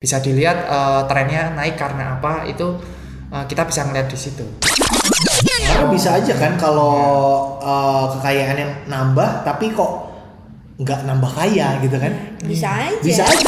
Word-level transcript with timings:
bisa 0.00 0.16
dilihat 0.16 0.64
uh, 0.64 1.04
trennya 1.04 1.52
naik 1.52 1.76
karena 1.76 2.16
apa 2.16 2.48
itu 2.48 2.72
uh, 3.28 3.44
kita 3.44 3.68
bisa 3.68 3.84
ngeliat 3.84 4.08
di 4.08 4.16
situ. 4.16 4.48
Karena 5.44 5.92
bisa 5.92 6.16
aja 6.16 6.32
kan 6.40 6.56
kalau 6.56 6.96
uh, 7.60 8.08
kekayaan 8.16 8.56
yang 8.56 8.72
nambah 8.88 9.44
tapi 9.44 9.76
kok 9.76 10.08
nggak 10.80 11.04
nambah 11.04 11.28
kaya 11.36 11.84
gitu 11.84 12.00
kan? 12.00 12.16
Bisa 12.40 12.72
aja. 12.72 12.96
Bisa 13.04 13.28
aja. 13.28 13.44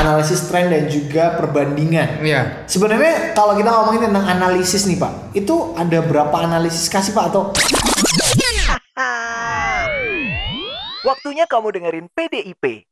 Analisis 0.00 0.48
tren 0.48 0.72
dan 0.72 0.88
juga 0.88 1.36
perbandingan. 1.36 2.24
Iya. 2.24 2.64
Sebenarnya 2.64 3.36
kalau 3.36 3.52
kita 3.52 3.68
ngomongin 3.68 4.08
tentang 4.08 4.24
analisis 4.32 4.88
nih 4.88 4.96
Pak, 4.96 5.36
itu 5.36 5.76
ada 5.76 6.00
berapa 6.00 6.40
analisis 6.40 6.88
kasih 6.88 7.12
Pak 7.12 7.36
atau 7.36 7.52
Waktunya 11.04 11.44
kamu 11.44 11.68
dengerin 11.76 12.06
PDIP. 12.16 12.88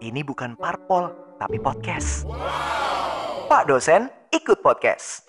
Ini 0.00 0.24
bukan 0.24 0.56
parpol, 0.56 1.36
tapi 1.36 1.60
podcast. 1.60 2.24
Pak 3.52 3.68
dosen, 3.68 4.08
ikut 4.32 4.64
podcast. 4.64 5.28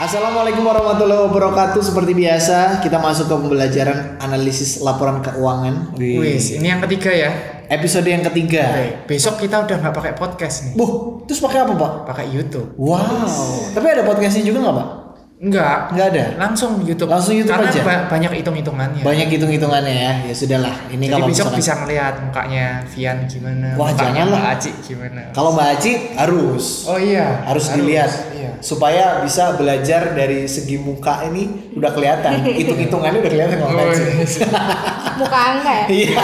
Assalamualaikum 0.00 0.64
warahmatullahi 0.64 1.20
wabarakatuh. 1.28 1.84
Seperti 1.84 2.16
biasa, 2.16 2.80
kita 2.80 2.96
masuk 2.96 3.28
ke 3.28 3.34
pembelajaran 3.36 4.16
analisis 4.24 4.80
laporan 4.80 5.20
keuangan. 5.20 5.92
Wih. 6.00 6.24
Wis, 6.24 6.56
ini 6.56 6.72
yang 6.72 6.80
ketiga 6.88 7.12
ya. 7.12 7.30
Episode 7.68 8.08
yang 8.08 8.24
ketiga. 8.32 8.72
Oke, 8.72 8.88
besok 9.04 9.44
kita 9.44 9.60
udah 9.68 9.76
nggak 9.84 9.92
pakai 9.92 10.12
podcast 10.16 10.72
nih, 10.72 10.80
Buh, 10.80 11.20
terus 11.28 11.44
pakai 11.44 11.68
apa 11.68 11.76
Pak? 11.76 11.92
pakai 12.08 12.26
YouTube. 12.32 12.72
Wow. 12.80 13.68
Tapi 13.76 13.84
ada 13.84 14.00
podcastnya 14.00 14.48
juga 14.48 14.64
nggak 14.64 14.76
Pak? 14.80 15.03
Enggak, 15.44 15.92
Nggak 15.92 16.06
ada. 16.08 16.24
langsung 16.40 16.80
YouTube. 16.80 17.04
Langsung 17.04 17.36
YouTube 17.36 17.52
Karena 17.52 17.68
aja? 17.68 17.84
ba- 17.84 18.04
banyak 18.08 18.32
hitung-hitungannya. 18.32 19.02
Banyak 19.04 19.28
hitung-hitungannya 19.28 19.92
ya. 19.94 20.12
Ya 20.24 20.32
sudahlah. 20.32 20.72
Ini 20.88 20.96
Jadi 20.98 21.12
kalau 21.12 21.26
besok 21.28 21.52
misalkan- 21.52 21.58
bisa 21.60 21.72
ngeliat 21.84 22.14
mukanya 22.18 22.66
Vian 22.88 23.16
gimana, 23.26 23.66
Wah, 23.76 23.92
mukanya 23.92 24.00
jangan 24.00 24.24
lah. 24.24 24.40
Mbak 24.40 24.54
Aci 24.56 24.70
gimana. 24.82 25.20
Kalau 25.30 25.50
Mbak 25.52 25.68
Aci 25.70 25.92
harus. 26.16 26.64
Oh 26.86 26.96
iya, 26.96 27.44
harus 27.44 27.64
dilihat 27.70 28.10
Iya. 28.32 28.50
supaya 28.58 29.20
bisa 29.20 29.52
belajar 29.52 30.02
dari 30.12 30.46
segi 30.46 30.76
muka 30.76 31.20
ini 31.24 31.42
udah 31.72 31.90
kelihatan 31.92 32.40
hitung-hitungannya 32.58 33.20
udah 33.20 33.30
kelihatan 33.30 33.56
kalau 33.58 33.72
Mbak 33.74 33.84
Oh, 33.84 33.92
Aci. 33.92 34.00
iya. 34.00 34.48
Muka 35.14 35.38
angka 35.38 35.70
ya? 35.70 35.84
Iya. 35.86 36.18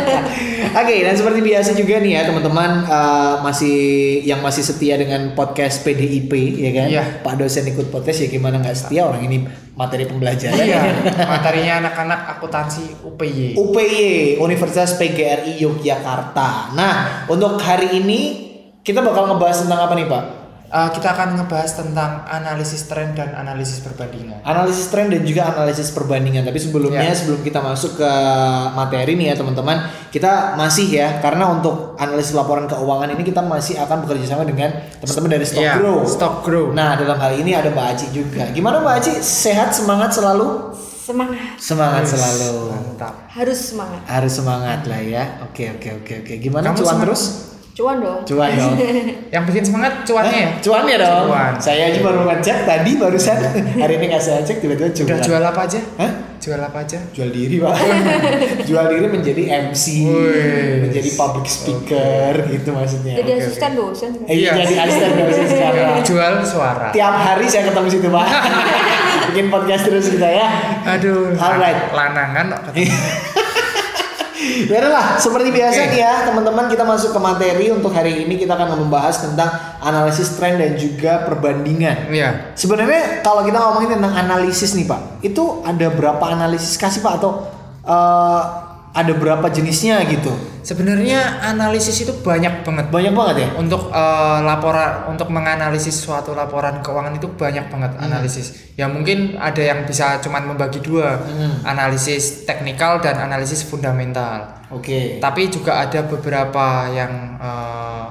Oke, 0.80 0.96
dan 1.02 1.14
seperti 1.14 1.40
biasa 1.40 1.70
juga 1.72 1.98
nih 1.98 2.12
ya 2.12 2.22
teman-teman 2.24 2.70
eh, 2.82 3.34
masih 3.40 3.76
yang 4.22 4.40
masih 4.40 4.62
setia 4.62 4.94
dengan 4.94 5.34
podcast 5.34 5.82
PDIP 5.82 6.32
ya 6.56 6.70
kan? 6.72 6.86
Iya. 6.88 7.02
Pak 7.20 7.34
dosen 7.36 7.66
ikut 7.66 7.90
podcast 7.90 8.20
ya 8.20 8.28
gimana 8.28 8.42
nggak 8.52 8.76
setia 8.76 9.08
orang 9.08 9.24
ini 9.24 9.48
materi 9.72 10.04
pembelajaran. 10.04 10.60
Iya, 10.60 10.80
materinya 11.32 11.72
anak-anak 11.88 12.20
akuntansi 12.36 13.06
UPY. 13.06 13.56
UPY 13.56 14.36
Universitas 14.42 15.00
PGRI 15.00 15.62
Yogyakarta. 15.62 16.76
Nah, 16.76 17.24
untuk 17.30 17.56
hari 17.62 17.96
ini 17.96 18.20
kita 18.84 19.00
bakal 19.00 19.32
ngebahas 19.32 19.64
tentang 19.64 19.80
apa 19.88 19.94
nih 19.96 20.06
Pak? 20.06 20.43
Eh, 20.74 20.90
kita 20.90 21.14
akan 21.14 21.38
ngebahas 21.38 21.70
tentang 21.70 22.26
analisis 22.26 22.90
tren 22.90 23.14
dan 23.14 23.30
analisis 23.30 23.78
perbandingan. 23.78 24.42
analisis 24.42 24.90
tren 24.90 25.06
dan 25.06 25.22
juga 25.22 25.46
analisis 25.46 25.94
perbandingan. 25.94 26.42
Tapi 26.42 26.58
sebelumnya 26.58 26.98
Ya. 26.98 27.14
sebelum 27.14 27.46
kita 27.46 27.62
masuk 27.62 27.94
ke 27.94 28.10
materi 28.74 29.14
nih 29.14 29.30
ya 29.30 29.34
teman-teman, 29.38 29.78
kita 30.10 30.58
masih 30.58 30.90
ya 30.90 31.22
karena 31.22 31.46
untuk 31.46 31.94
analisis 31.94 32.34
laporan 32.34 32.66
keuangan 32.66 33.06
ini 33.06 33.22
kita 33.22 33.38
masih 33.38 33.78
akan 33.78 34.02
bekerja 34.02 34.34
sama 34.34 34.42
dengan 34.42 34.74
teman-teman 34.98 35.30
dari 35.30 35.46
Stock 35.46 35.62
Iya, 35.62 35.78
Grow. 35.78 35.98
Stock 36.02 36.34
Grow. 36.42 36.66
Nah 36.74 36.98
dalam 36.98 37.22
hal 37.22 37.38
ini 37.38 37.54
ada 37.54 37.70
Mbak 37.70 37.86
Aci 37.94 38.06
juga. 38.10 38.50
Gimana 38.50 38.82
Mbak 38.82 38.94
Aci? 38.98 39.12
Sehat 39.22 39.70
semangat 39.70 40.10
selalu? 40.10 40.74
Semangat. 40.74 41.54
Semangat 41.54 42.02
Wis, 42.02 42.18
selalu. 42.18 42.50
Mantap. 42.74 43.14
Harus 43.30 43.58
semangat. 43.62 44.02
Harus 44.10 44.32
semangat 44.34 44.80
lah 44.90 44.98
ya. 44.98 45.38
Oke 45.46 45.70
oke 45.70 46.02
oke 46.02 46.12
oke. 46.26 46.34
Gimana 46.42 46.66
Kamu 46.66 46.82
cuan 46.82 46.86
semangat? 46.90 47.04
terus? 47.06 47.22
Cuan 47.74 47.98
dong. 47.98 48.22
Cuan 48.22 48.54
dong. 48.54 48.78
Yang 49.34 49.42
bikin 49.50 49.64
semangat 49.66 50.06
cuannya 50.06 50.30
ya? 50.32 50.46
Eh, 50.46 50.50
cuannya 50.62 50.96
dong. 50.96 51.26
Cuan. 51.26 51.52
Saya 51.58 51.90
aja 51.90 51.98
baru 52.00 52.22
ngecek 52.24 52.58
tadi 52.62 52.90
barusan. 52.94 53.34
Hari 53.82 53.94
ini 53.96 54.04
nggak 54.08 54.22
saya 54.22 54.40
cek 54.40 54.62
tiba-tiba 54.62 54.94
cuan. 54.94 55.06
Udah 55.08 55.18
jual 55.20 55.42
apa 55.42 55.60
aja? 55.60 55.80
Hah? 55.98 56.12
Jual 56.38 56.60
apa 56.60 56.78
aja? 56.78 57.00
jual 57.10 57.32
diri 57.32 57.56
pak 57.56 57.72
jual 58.68 58.84
diri 58.84 59.08
menjadi 59.08 59.42
MC 59.64 59.84
Wih. 60.04 60.76
menjadi 60.84 61.10
public 61.16 61.48
speaker 61.48 62.36
gitu 62.46 62.68
maksudnya 62.68 63.16
Jadi 63.16 63.30
Oke, 63.32 63.40
asisten 63.40 63.72
dosen. 63.72 64.10
eh, 64.22 64.36
Iya. 64.36 64.52
jadi 64.52 64.74
asisten 64.76 65.10
dosen 65.16 65.46
sekarang 65.48 66.04
Jual 66.04 66.34
suara. 66.44 66.92
tiap 66.92 67.16
hari 67.16 67.48
saya 67.48 67.72
ketemu 67.72 67.88
situ 67.88 68.08
pak 68.12 68.28
bikin 69.32 69.46
podcast 69.48 69.88
terus 69.88 70.06
kita 70.06 70.28
ya 70.28 70.48
Aduh. 70.84 71.32
Alright. 71.32 71.88
Lanangan 71.90 72.44
kok 72.52 72.60
ketemu. 72.68 72.92
Ya 74.68 74.80
lah, 74.88 75.16
seperti 75.16 75.50
biasa 75.52 75.92
nih 75.92 76.00
ya 76.00 76.12
teman-teman 76.28 76.66
kita 76.68 76.84
masuk 76.84 77.16
ke 77.16 77.20
materi 77.20 77.66
untuk 77.70 77.92
hari 77.92 78.24
ini 78.24 78.40
kita 78.40 78.56
akan 78.56 78.84
membahas 78.84 79.20
tentang 79.22 79.50
analisis 79.80 80.34
tren 80.36 80.56
dan 80.56 80.76
juga 80.76 81.24
perbandingan. 81.28 82.10
Iya. 82.10 82.56
Sebenarnya 82.56 83.24
kalau 83.24 83.44
kita 83.44 83.60
ngomongin 83.60 84.00
tentang 84.00 84.14
analisis 84.16 84.72
nih 84.76 84.88
pak, 84.88 85.20
itu 85.24 85.60
ada 85.64 85.86
berapa 85.92 86.24
analisis 86.24 86.76
kasih 86.80 87.04
pak 87.04 87.20
atau 87.20 87.48
eh, 87.84 88.42
ada 88.94 89.10
berapa 89.10 89.50
jenisnya 89.50 90.06
gitu? 90.06 90.30
Sebenarnya 90.62 91.42
analisis 91.42 91.98
itu 91.98 92.14
banyak 92.14 92.62
banget. 92.62 92.94
Banyak 92.94 93.10
banget 93.10 93.36
ya? 93.42 93.48
Untuk 93.58 93.90
eh, 93.90 94.38
laporan 94.40 95.10
untuk 95.10 95.28
menganalisis 95.28 95.98
suatu 95.98 96.30
laporan 96.32 96.78
keuangan 96.78 97.10
itu 97.12 97.26
banyak 97.26 97.66
banget 97.68 97.92
Hmm. 97.98 98.06
analisis. 98.06 98.54
Ya 98.78 98.86
mungkin 98.86 99.34
ada 99.34 99.58
yang 99.58 99.82
bisa 99.82 100.22
cuman 100.22 100.46
membagi 100.46 100.78
dua, 100.78 101.18
Hmm. 101.18 101.66
analisis 101.66 102.46
teknikal 102.46 103.02
dan 103.02 103.18
analisis 103.18 103.66
fundamental. 103.66 104.62
Oke. 104.70 105.18
Tapi 105.18 105.50
juga 105.50 105.82
ada 105.82 106.06
beberapa 106.06 106.86
yang 106.88 107.34
eh, 107.42 108.04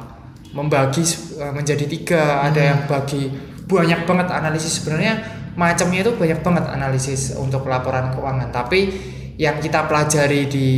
membagi 0.52 1.02
eh, 1.40 1.50
menjadi 1.50 1.86
tiga, 1.88 2.44
ada 2.44 2.60
Hmm. 2.60 2.70
yang 2.70 2.80
bagi 2.86 3.32
banyak 3.64 4.04
banget 4.04 4.28
analisis 4.30 4.84
sebenarnya 4.84 5.24
macamnya 5.56 6.02
itu 6.02 6.12
banyak 6.14 6.44
banget 6.44 6.66
analisis 6.68 7.32
untuk 7.34 7.66
laporan 7.66 8.12
keuangan. 8.12 8.52
Tapi 8.52 9.13
yang 9.38 9.58
kita 9.60 9.86
pelajari 9.90 10.46
di 10.46 10.70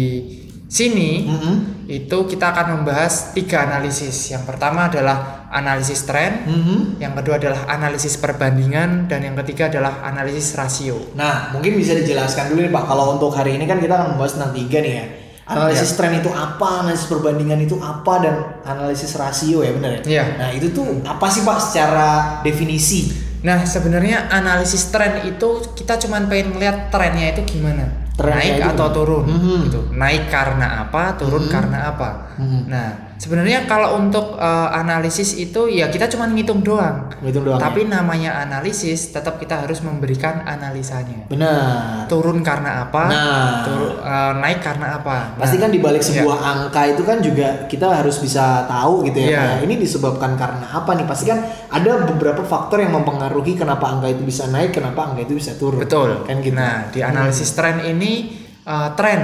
sini 0.65 1.29
Mhm. 1.29 1.53
itu 1.85 2.17
kita 2.25 2.51
akan 2.51 2.81
membahas 2.81 3.31
tiga 3.37 3.69
analisis. 3.69 4.33
Yang 4.33 4.49
pertama 4.49 4.89
adalah 4.89 5.47
analisis 5.53 6.03
tren, 6.03 6.43
Mhm. 6.43 6.99
yang 6.99 7.13
kedua 7.15 7.37
adalah 7.37 7.69
analisis 7.69 8.17
perbandingan, 8.17 9.05
dan 9.07 9.21
yang 9.23 9.37
ketiga 9.45 9.69
adalah 9.69 10.01
analisis 10.03 10.57
rasio. 10.57 11.13
Nah, 11.13 11.53
mungkin 11.53 11.77
bisa 11.77 11.93
dijelaskan 11.93 12.51
dulu 12.51 12.65
nih 12.65 12.73
Pak. 12.73 12.83
Kalau 12.89 13.05
untuk 13.15 13.31
hari 13.31 13.55
ini 13.55 13.69
kan 13.69 13.77
kita 13.79 13.93
akan 13.95 14.07
membahas 14.17 14.35
tentang 14.35 14.53
tiga 14.57 14.79
nih 14.81 14.93
ya. 14.97 15.05
Analisis 15.45 15.93
tren 15.93 16.17
itu 16.17 16.33
apa, 16.33 16.81
analisis 16.81 17.05
perbandingan 17.05 17.61
itu 17.61 17.77
apa, 17.77 18.13
dan 18.17 18.35
analisis 18.65 19.13
rasio 19.13 19.61
ya 19.61 19.77
benar 19.77 20.01
ya? 20.01 20.01
Iya. 20.01 20.23
Nah 20.41 20.49
itu 20.49 20.73
tuh 20.73 21.05
apa 21.05 21.29
sih 21.29 21.45
Pak 21.45 21.57
secara 21.61 22.09
definisi? 22.41 23.13
Nah, 23.45 23.61
sebenarnya 23.61 24.25
analisis 24.33 24.89
tren 24.89 25.21
itu 25.21 25.61
kita 25.77 26.01
cuman 26.01 26.25
pengen 26.25 26.57
ngeliat 26.57 26.89
trennya 26.89 27.29
itu 27.37 27.45
gimana. 27.45 28.04
Naik 28.15 28.63
atau 28.63 28.87
gimana? 28.87 28.95
turun 28.95 29.25
Mhm. 29.27 29.57
gitu. 29.67 29.79
Naik 29.91 30.23
karena 30.31 30.67
apa, 30.87 31.03
turun 31.19 31.45
karena 31.51 31.91
apa. 31.91 32.09
Mhm. 32.39 32.59
Nah, 32.71 32.87
sebenarnya 33.15 33.63
kalau 33.65 33.97
untuk 33.97 34.35
eh, 34.35 34.69
analisis 34.71 35.35
itu 35.35 35.71
ya 35.71 35.87
kita 35.87 36.11
cuman 36.11 36.35
ngitung 36.35 36.61
doang. 36.61 37.07
Ngitung 37.23 37.47
doang, 37.47 37.59
Tapi 37.59 37.87
namanya 37.87 38.39
analisis 38.43 39.11
tetap 39.11 39.39
kita 39.39 39.63
harus 39.63 39.79
memberikan 39.81 40.43
analisanya. 40.43 41.25
Benar. 41.31 42.05
Turun 42.11 42.43
karena 42.43 42.87
apa? 42.87 43.03
Nah. 43.07 43.49
Turun 43.63 43.93
eh, 43.99 44.33
naik 44.41 44.59
karena 44.61 44.99
apa? 44.99 45.39
Pasti 45.39 45.57
Nah, 45.57 45.67
kan 45.67 45.71
dibalik 45.71 46.03
iya. 46.03 46.09
sebuah 46.21 46.39
angka 46.43 46.81
itu 46.91 47.01
kan 47.07 47.17
juga 47.23 47.47
kita 47.71 47.87
harus 47.89 48.19
bisa 48.19 48.67
tahu 48.67 49.07
gitu 49.07 49.19
ya. 49.23 49.57
Ya. 49.57 49.63
Ini 49.63 49.75
disebabkan 49.79 50.35
karena 50.35 50.67
apa 50.71 50.91
nih? 50.93 51.07
Pasti 51.07 51.25
kan 51.31 51.39
ada 51.71 52.03
beberapa 52.03 52.43
faktor 52.43 52.83
yang 52.83 52.91
mempengaruhi 52.93 53.55
kenapa 53.55 53.95
angka 53.95 54.11
itu 54.11 54.27
bisa 54.27 54.51
naik, 54.51 54.75
kenapa 54.75 55.11
angka 55.11 55.23
itu 55.23 55.39
bisa 55.39 55.55
turun. 55.55 55.79
Betul. 55.79 56.27
Kan 56.27 56.43
gitu. 56.43 56.55
Nah, 56.55 56.91
di 56.91 56.99
analisis 56.99 57.55
tren 57.55 57.79
ini 57.83 58.35
eh, 58.67 58.89
tren 58.99 59.21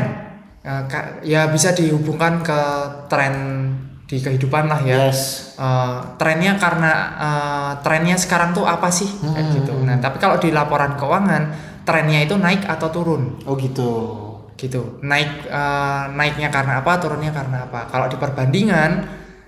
ka- 0.62 1.26
ya 1.26 1.50
bisa 1.50 1.74
dihubungkan 1.74 2.46
ke 2.46 2.62
tren 3.10 3.34
di 4.12 4.20
kehidupan 4.20 4.68
lah 4.68 4.84
ya. 4.84 5.08
Yes. 5.08 5.56
Eh, 5.56 6.00
trennya 6.20 6.60
karena 6.60 6.92
eh, 7.16 7.72
trennya 7.80 8.20
sekarang 8.20 8.52
tuh 8.52 8.68
apa 8.68 8.92
sih 8.92 9.08
kayak 9.08 9.40
Hmm. 9.40 9.56
gitu. 9.56 9.74
Nah, 9.88 9.96
tapi 10.04 10.20
kalau 10.20 10.36
di 10.36 10.52
laporan 10.52 11.00
keuangan 11.00 11.44
trennya 11.88 12.28
itu 12.28 12.36
naik 12.36 12.68
atau 12.68 12.92
turun 12.92 13.40
Oh 13.48 13.56
gitu. 13.56 14.20
gitu. 14.60 15.00
Naik 15.02 15.48
eh, 15.48 16.04
naiknya 16.12 16.52
karena 16.52 16.84
apa, 16.84 17.00
turunnya 17.00 17.32
karena 17.32 17.66
apa. 17.66 17.88
Kalau 17.88 18.12
di 18.12 18.20
perbandingan 18.20 18.92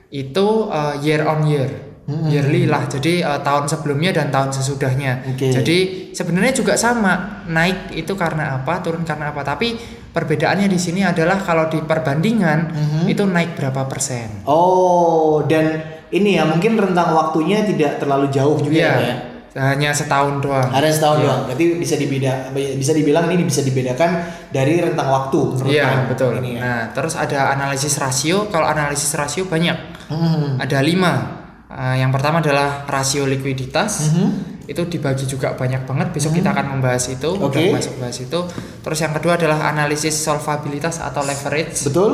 itu 0.10 0.48
eh, 0.72 0.96
year 1.04 1.28
on 1.28 1.44
year. 1.44 1.93
Hmm. 2.04 2.28
Yearly 2.28 2.68
lah. 2.68 2.84
Jadi 2.86 3.24
eh, 3.24 3.40
tahun 3.40 3.72
sebelumnya 3.72 4.12
dan 4.12 4.28
tahun 4.28 4.52
sesudahnya. 4.52 5.24
Oke. 5.36 5.56
Jadi 5.56 5.78
sebenarnya 6.12 6.52
juga 6.52 6.76
sama. 6.76 7.44
Naik 7.48 7.96
itu 7.96 8.12
karena 8.14 8.60
apa, 8.60 8.84
turun 8.84 9.08
karena 9.08 9.32
apa. 9.32 9.40
Tapi 9.42 9.80
perbedaannya 10.12 10.68
di 10.68 10.76
sini 10.76 11.00
adalah 11.02 11.40
kalau 11.40 11.72
di 11.72 11.80
perbandingan 11.80 12.60
Mhm. 12.70 13.04
itu 13.08 13.24
naik 13.24 13.56
berapa 13.56 13.88
persen. 13.88 14.44
Oh, 14.44 15.48
dan 15.48 15.80
ini 16.12 16.36
ya 16.36 16.44
mungkin 16.44 16.76
rentang 16.76 17.16
waktunya 17.16 17.64
tidak 17.64 17.98
terlalu 17.98 18.28
jauh 18.30 18.60
juga 18.60 18.76
Iya. 18.76 18.94
ya. 19.00 19.16
hanya 19.54 19.94
setahun 19.94 20.42
doang. 20.42 20.66
Ada 20.74 20.90
setahun 20.90 21.18
Iya. 21.22 21.26
doang. 21.30 21.42
Berarti 21.46 21.66
bisa 21.78 21.94
dibeda 21.94 22.50
bisa 22.74 22.90
dibilang 22.90 23.30
ini 23.30 23.46
bisa 23.46 23.62
dibedakan 23.62 24.12
dari 24.50 24.82
rentang 24.82 25.06
waktu 25.06 25.62
Iya 25.70 25.86
kalian 25.86 26.10
betul. 26.10 26.32
Ini 26.42 26.52
ya. 26.58 26.60
Nah 26.60 26.82
terus 26.90 27.14
ada 27.14 27.54
analisis 27.54 27.94
rasio. 28.02 28.50
Kalau 28.50 28.66
analisis 28.66 29.14
rasio 29.14 29.46
banyak, 29.46 29.78
Hmm. 30.10 30.58
ada 30.58 30.82
lima. 30.82 31.43
Eh, 31.74 32.06
yang 32.06 32.14
pertama 32.14 32.38
adalah 32.38 32.86
rasio 32.86 33.26
likuiditas. 33.26 34.14
Mhm. 34.14 34.28
Itu 34.70 34.86
dibagi 34.88 35.26
juga 35.26 35.58
banyak 35.58 35.90
banget. 35.90 36.08
Besok 36.14 36.38
kita 36.38 36.54
akan 36.54 36.78
membahas 36.78 37.10
itu. 37.10 37.34
Hmm. 37.34 37.50
Oke. 37.50 37.60
Udah 37.60 37.82
masuk 37.82 37.96
bahas 38.00 38.18
itu. 38.22 38.40
Terus 38.86 39.00
yang 39.02 39.14
kedua 39.18 39.34
adalah 39.36 39.60
analisis 39.68 40.16
solvabilitas 40.16 41.02
atau 41.02 41.26
leverage. 41.26 41.84
Betul? 41.90 42.12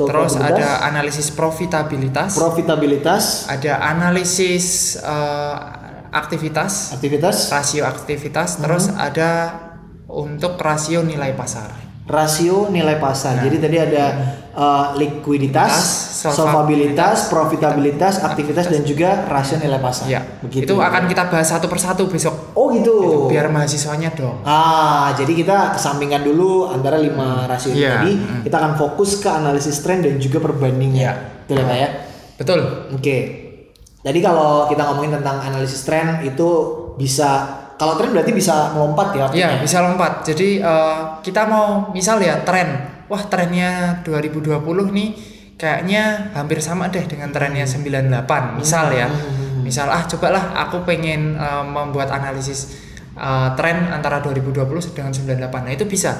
Terus 0.00 0.32
ada 0.40 0.80
analisis 0.88 1.28
profitabilitas. 1.28 2.32
profitabilitas, 2.32 3.44
ada 3.52 3.84
analisis 3.84 4.96
eh, 4.96 5.56
aktivitas, 6.08 6.96
aktivitas, 6.96 7.52
rasio 7.52 7.84
aktivitas. 7.84 8.64
Terus 8.64 8.88
ada 8.96 9.30
untuk 10.08 10.56
rasio 10.56 11.02
nilai 11.02 11.34
pasar. 11.34 11.90
rasio 12.10 12.66
nilai 12.74 12.98
pasar. 12.98 13.38
Jadi 13.38 13.56
tadi 13.62 13.76
ada 13.78 14.04
uh, 14.54 14.94
likuiditas, 14.98 15.72
Solvabilitas, 16.20 17.32
profitabilitas, 17.32 18.20
aktivitas 18.20 18.68
dan 18.68 18.84
juga 18.84 19.24
rasio 19.24 19.56
nilai 19.56 19.80
pasar. 19.80 20.04
Ya, 20.04 20.20
Begitu. 20.44 20.68
itu 20.68 20.74
akan 20.76 21.08
kita 21.08 21.32
bahas 21.32 21.48
satu 21.48 21.64
persatu 21.64 22.04
besok. 22.12 22.52
Oh 22.52 22.68
gitu. 22.68 23.26
Biar 23.32 23.48
mahasiswanya 23.48 24.12
dong. 24.12 24.44
Ah, 24.44 25.16
jadi 25.16 25.32
kita 25.32 25.72
kesampingkan 25.72 26.20
dulu 26.20 26.68
antara 26.68 27.00
lima 27.00 27.48
rasio 27.48 27.72
ini 27.72 27.88
Iya, 27.88 28.04
tadi. 28.04 28.12
Kita 28.44 28.56
akan 28.60 28.72
fokus 28.76 29.16
ke 29.24 29.28
analisis 29.32 29.80
tren 29.80 30.04
dan 30.04 30.20
juga 30.20 30.44
perbandingan. 30.44 30.96
Iya. 31.00 31.12
Betul 31.48 31.56
ya, 31.56 31.64
Pak 31.64 31.76
ya? 31.80 31.88
Betul. 32.36 32.60
Oke. 32.92 33.18
Jadi 34.00 34.18
kalau 34.24 34.64
kita 34.68 34.82
ngomongin 34.92 35.20
tentang 35.20 35.40
analisis 35.44 35.84
tren 35.84 36.24
itu 36.24 36.48
bisa 36.96 37.60
kalau 37.80 37.96
tren 37.96 38.12
berarti 38.12 38.36
bisa 38.36 38.76
melompat 38.76 39.16
ya? 39.16 39.26
Iya, 39.32 39.48
bisa 39.64 39.80
lompat. 39.80 40.20
Jadi 40.20 40.60
eh, 40.60 40.96
kita 41.24 41.48
mau 41.48 41.88
misal 41.96 42.20
ya 42.20 42.44
tren. 42.44 42.99
Wah, 43.10 43.26
trennya 43.26 44.00
2020 44.06 44.62
nih 44.94 45.10
kayaknya 45.60 46.32
hampir 46.32 46.62
sama 46.64 46.88
deh 46.88 47.04
dengan 47.04 47.28
trennya 47.34 47.66
98. 47.66 48.56
Misal 48.56 48.86
ya. 48.94 49.10
Misal 49.60 49.92
ah 49.92 50.06
cobalah 50.08 50.56
aku 50.56 50.86
pengen 50.88 51.36
eh, 51.36 51.64
membuat 51.66 52.14
analisis 52.14 52.89
eh, 53.20 53.48
tren 53.52 53.76
antara 53.86 54.18
2020 54.18 54.64
dengan 54.90 55.12
98. 55.12 55.60
Nah, 55.60 55.72
itu 55.72 55.84
bisa. 55.84 56.16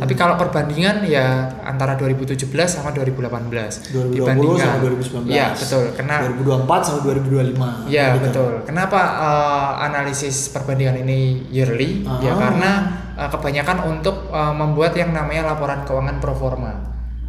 Tapi 0.00 0.16
kalau 0.16 0.34
perbandingan 0.34 1.04
ya 1.04 1.26
antara 1.60 1.92
2017 1.94 2.40
sama 2.66 2.90
2018. 2.90 3.92
2020 3.92 4.56
sama 4.56 4.76
2019. 4.80 5.28
Iya, 5.28 5.46
betul. 5.52 5.84
Karena 5.94 6.16
2024 6.26 6.80
sama 6.82 6.98
2025. 7.04 7.86
Iya 7.86 8.04
Gitu. 8.10 8.22
betul. 8.26 8.52
Kenapa 8.64 9.00
eh, 9.20 9.70
analisis 9.84 10.50
perbandingan 10.50 10.96
ini 10.98 11.18
yearly? 11.48 12.02
Ya 12.18 12.32
Ah. 12.32 12.38
karena 12.40 12.70
eh, 13.14 13.28
kebanyakan 13.28 13.78
untuk 13.88 14.28
eh, 14.28 14.54
membuat 14.56 14.92
yang 14.94 15.12
namanya 15.12 15.46
laporan 15.48 15.84
keuangan 15.84 16.16
pro 16.18 16.34
forma. 16.34 16.72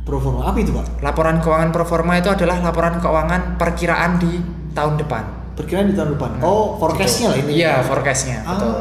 Proforma 0.01 0.49
apa 0.49 0.57
itu, 0.57 0.71
Pak? 0.71 1.03
Laporan 1.03 1.37
keuangan 1.37 1.69
pro 1.69 1.85
forma 1.85 2.17
itu 2.17 2.25
adalah 2.27 2.57
laporan 2.57 2.97
keuangan 2.97 3.55
perkiraan 3.55 4.17
di 4.17 4.41
tahun 4.71 4.97
depan. 4.97 5.23
Perkiraan 5.53 5.85
di 5.85 5.93
tahun 5.93 6.15
depan. 6.15 6.31
oh, 6.41 6.79
forecastnya 6.79 7.27
lah 7.29 7.37
ini. 7.37 7.51
Iya, 7.53 7.83
forecastnya. 7.83 8.41
Ah, 8.41 8.55
betul. 8.55 8.71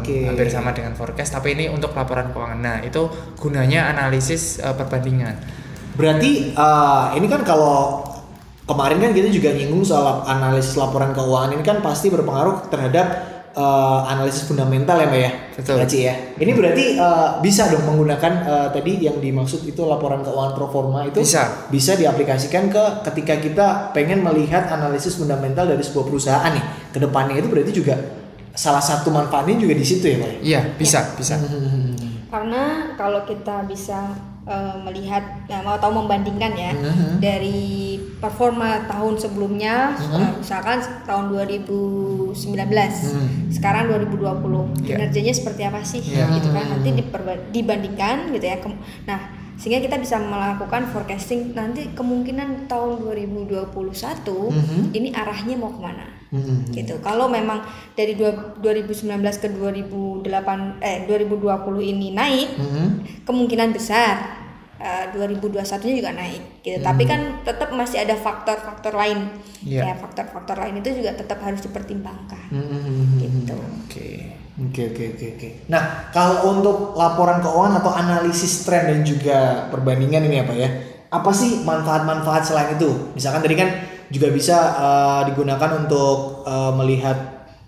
Oke. 0.00 0.16
Hampir 0.32 0.48
sama 0.48 0.72
dengan 0.72 0.96
forecast, 0.96 1.36
tapi 1.36 1.52
ini 1.52 1.68
untuk 1.68 1.92
laporan 1.92 2.32
keuangan. 2.32 2.58
Nah, 2.58 2.76
itu 2.80 3.06
gunanya 3.36 3.92
analisis 3.92 4.58
eh, 4.58 4.72
perbandingan. 4.72 5.36
Berarti 5.94 6.56
eh, 6.56 7.04
ini 7.20 7.26
kan 7.28 7.44
kalau 7.44 8.02
kemarin 8.64 8.98
kan 9.02 9.10
kita 9.12 9.28
juga 9.28 9.50
nyinggung 9.52 9.82
soal 9.82 10.24
analisis 10.24 10.78
laporan 10.78 11.10
keuangan 11.10 11.58
ini 11.58 11.64
kan 11.66 11.82
pasti 11.82 12.06
berpengaruh 12.08 12.70
terhadap 12.70 13.06
eh, 13.52 14.00
analisis 14.08 14.46
fundamental 14.46 14.96
ya, 14.96 15.06
Mbak 15.10 15.20
ya. 15.20 15.32
Betul. 15.58 15.76
Ci, 15.90 15.98
ya. 16.06 16.14
Ini 16.38 16.50
berarti 16.54 16.84
eh, 16.96 17.28
bisa 17.42 17.68
dong 17.68 17.84
menggunakan 17.84 18.32
eh, 18.46 18.68
tadi 18.70 18.92
yang 19.02 19.18
dimaksud 19.18 19.66
itu 19.66 19.82
laporan 19.84 20.22
keuangan 20.22 20.54
pro 20.54 20.70
forma 20.70 21.04
itu 21.04 21.20
Bisa. 21.20 21.68
bisa 21.68 21.98
diaplikasikan 21.98 22.70
ke 22.70 22.84
ketika 23.10 23.34
kita 23.42 23.66
pengen 23.92 24.22
melihat 24.22 24.70
analisis 24.70 25.18
fundamental 25.18 25.66
dari 25.66 25.82
sebuah 25.82 26.06
perusahaan 26.06 26.50
nih 26.54 26.64
ke 26.94 26.98
depannya 27.02 27.36
itu 27.42 27.50
berarti 27.50 27.72
juga 27.74 28.19
salah 28.60 28.82
satu 28.82 29.08
manfaatnya 29.08 29.56
juga 29.56 29.72
di 29.72 29.82
situ 29.82 30.04
ya, 30.04 30.16
Pak. 30.18 30.28
ya? 30.28 30.36
Iya, 30.42 30.60
bisa, 30.76 31.00
bisa. 31.14 31.34
Hmm. 31.36 31.96
Karena 32.28 32.62
kalau 32.94 33.24
kita 33.24 33.64
bisa 33.64 34.12
eh, 34.42 34.76
melihat 34.82 35.20
ya, 35.46 35.60
mau 35.60 35.76
tahu 35.76 35.94
membandingkan 35.96 36.50
ya 36.52 36.72
Mhm. 36.72 37.20
dari 37.20 37.60
performa 38.18 38.82
tahun 38.84 39.14
sebelumnya 39.14 39.94
eh, 39.94 40.30
misalkan 40.34 40.80
tahun 41.04 41.30
2019 41.30 42.34
Mhm. 43.06 43.52
sekarang 43.52 43.84
2020 43.86 44.72
Iya. 44.80 44.96
kinerjanya 44.96 45.30
seperti 45.30 45.62
apa 45.62 45.80
sih 45.82 46.02
Iya. 46.02 46.26
gitu 46.34 46.50
kan 46.50 46.66
nanti 46.68 46.88
diperba- 46.94 47.46
dibandingkan 47.48 48.32
gitu 48.32 48.42
ya 48.44 48.58
Kem- 48.58 48.80
nah 49.04 49.20
sehingga 49.54 49.78
kita 49.78 50.00
bisa 50.00 50.16
melakukan 50.18 50.88
forecasting 50.88 51.52
nanti 51.52 51.92
kemungkinan 51.92 52.66
tahun 52.66 53.04
2021 53.04 54.50
Mhm. 54.50 54.80
ini 54.92 55.08
arahnya 55.12 55.54
mau 55.54 55.70
ke 55.70 55.78
mana 55.78 56.06
Mhm. 56.30 56.70
gitu. 56.70 56.98
Kalau 57.02 57.26
memang 57.26 57.62
dari 57.92 58.14
dua- 58.14 58.54
2019 58.58 59.38
ke 59.38 59.50
2008 59.50 60.78
eh 60.78 61.04
2020 61.06 61.82
ini 61.82 62.14
naik, 62.14 62.48
Mhm. 62.56 62.86
kemungkinan 63.26 63.74
besar 63.74 64.40
eh, 64.80 65.12
2021-nya 65.12 65.92
juga 65.92 66.12
naik 66.16 66.64
gitu. 66.64 66.80
Tapi 66.80 67.04
kan 67.04 67.44
tetap 67.44 67.68
masih 67.68 68.00
ada 68.00 68.16
faktor-faktor 68.16 68.96
lain. 68.96 69.28
Iya. 69.60 69.92
Ya, 69.92 69.94
faktor-faktor 70.00 70.56
lain 70.56 70.80
itu 70.80 71.04
juga 71.04 71.12
tetap 71.12 71.36
harus 71.44 71.60
dipertimbangkan. 71.60 72.48
Mhm. 72.48 73.20
Gitu. 73.20 73.52
Oke. 73.52 74.08
Oke 74.60 74.92
oke 74.92 75.04
oke 75.16 75.26
oke. 75.36 75.48
Nah 75.68 76.08
kalau 76.12 76.52
untuk 76.52 76.92
laporan 76.92 77.40
keuangan 77.40 77.80
atau 77.80 77.92
analisis 77.92 78.64
tren 78.64 78.88
dan 78.88 79.00
juga 79.04 79.68
perbandingan 79.68 80.24
ini 80.28 80.36
apa 80.40 80.52
ya? 80.52 80.68
Apa 81.12 81.32
sih 81.32 81.60
manfaat-manfaat 81.60 82.44
selain 82.44 82.76
itu? 82.76 83.12
Misalkan 83.12 83.40
tadi 83.40 83.56
kan 83.56 83.68
juga 84.10 84.28
bisa 84.28 84.58
eh, 84.76 85.20
digunakan 85.26 85.70
untuk 85.76 86.42
eh, 86.44 86.72
melihat 86.74 87.16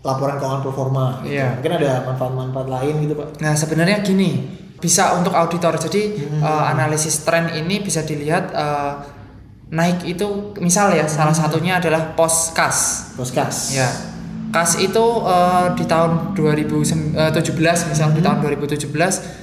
laporan 0.03 0.35
keuangan 0.37 0.61
performa. 0.61 1.05
Gitu. 1.23 1.39
Iya. 1.39 1.57
Mungkin 1.57 1.73
ada 1.73 1.91
manfaat-manfaat 2.05 2.69
lain 2.69 2.95
gitu 3.01 3.15
pak? 3.15 3.29
Nah 3.39 3.55
sebenarnya 3.55 4.03
gini 4.03 4.31
bisa 4.77 5.15
untuk 5.15 5.31
auditor 5.33 5.79
jadi 5.79 6.03
Hmm. 6.19 6.43
eh, 6.43 6.65
analisis 6.69 7.23
tren 7.23 7.47
ini 7.49 7.79
bisa 7.79 8.03
dilihat 8.03 8.51
eh, 8.53 8.93
naik 9.71 10.03
itu 10.05 10.27
misal 10.59 10.91
ya 10.91 11.07
salah 11.07 11.31
Hmm. 11.31 11.43
satunya 11.47 11.79
adalah 11.79 12.13
pos 12.13 12.51
kas 12.51 13.09
Poskas. 13.15 13.73
ya 13.73 13.87
kas 14.51 14.77
itu 14.77 15.05
eh, 15.25 15.67
di 15.73 15.87
tahun 15.87 16.35
2017 16.35 17.15
misal 17.87 18.11
di 18.11 18.21
tahun 18.21 18.43
2017 18.43 18.91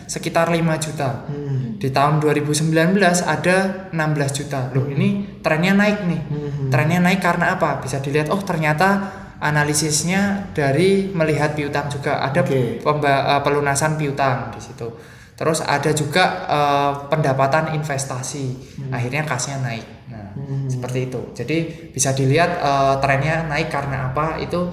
sekitar 0.05 0.51
5 0.51 0.59
juta 0.77 1.23
Hmm. 1.23 1.38
Di 1.79 1.89
tahun 1.89 2.19
2019 2.19 2.75
ada 3.23 3.87
16 3.89 3.95
juta. 4.35 4.67
Loh 4.75 4.85
ini 4.85 5.39
trennya 5.39 5.71
naik 5.73 6.03
nih. 6.03 6.21
Hmm. 6.27 6.67
trennya 6.67 6.99
naik 6.99 7.23
karena 7.23 7.55
apa? 7.55 7.79
Bisa 7.79 7.97
dilihat 7.97 8.27
oh 8.29 8.43
ternyata 8.43 9.07
analisisnya 9.39 10.51
dari 10.51 11.09
melihat 11.09 11.55
piutang 11.55 11.87
juga. 11.87 12.19
Ada 12.19 12.43
Oke. 12.43 12.83
pemba- 12.83 13.25
eh, 13.25 13.41
pelunasan 13.41 13.95
piutang 13.95 14.51
di 14.51 14.59
situ. 14.59 14.87
Terus 15.33 15.63
ada 15.63 15.91
juga 15.91 16.23
eh, 16.45 16.91
pendapatan 17.07 17.71
investasi. 17.73 18.45
Akhirnya 18.91 19.23
kasnya 19.23 19.63
naik. 19.63 19.87
Nah 20.11 20.35
Hmm. 20.35 20.67
seperti 20.67 21.07
itu. 21.07 21.21
Jadi 21.33 21.57
bisa 21.89 22.11
dilihat 22.11 22.59
eh, 22.59 22.95
trennya 22.99 23.47
naik 23.47 23.71
karena 23.71 24.11
apa? 24.11 24.35
Itu 24.37 24.67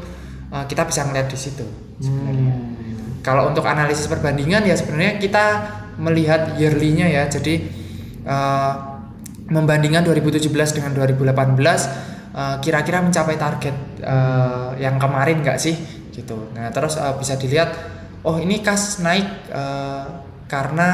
eh, 0.51 0.65
kita 0.67 0.83
bisa 0.83 1.07
melihat 1.07 1.27
di 1.27 1.39
situ 1.39 1.67
sebenarnya. 1.97 2.55
Hmm. 2.55 2.75
kalau 3.25 3.49
untuk 3.51 3.65
analisis 3.65 4.07
perbandingan 4.07 4.63
ya 4.63 4.77
sebenarnya 4.77 5.17
kita 5.19 5.45
melihat 6.01 6.57
yearly-nya 6.61 7.07
ya. 7.09 7.25
Jadi 7.29 7.55
eh, 8.25 8.73
membandingkan 9.47 10.03
2017 10.03 10.51
dengan 10.77 10.93
2018 10.95 11.57
eh, 12.35 12.57
kira-kira 12.61 12.99
mencapai 13.05 13.37
target 13.37 13.77
eh, 14.03 14.71
yang 14.81 14.97
kemarin 15.01 15.43
nggak 15.43 15.59
sih 15.61 15.77
gitu. 16.13 16.53
Nah, 16.57 16.73
terus 16.73 16.97
eh, 16.97 17.15
bisa 17.19 17.37
dilihat 17.37 17.71
oh 18.27 18.37
ini 18.41 18.61
kas 18.61 19.01
naik 19.05 19.27
eh, 19.53 20.05
karena 20.51 20.89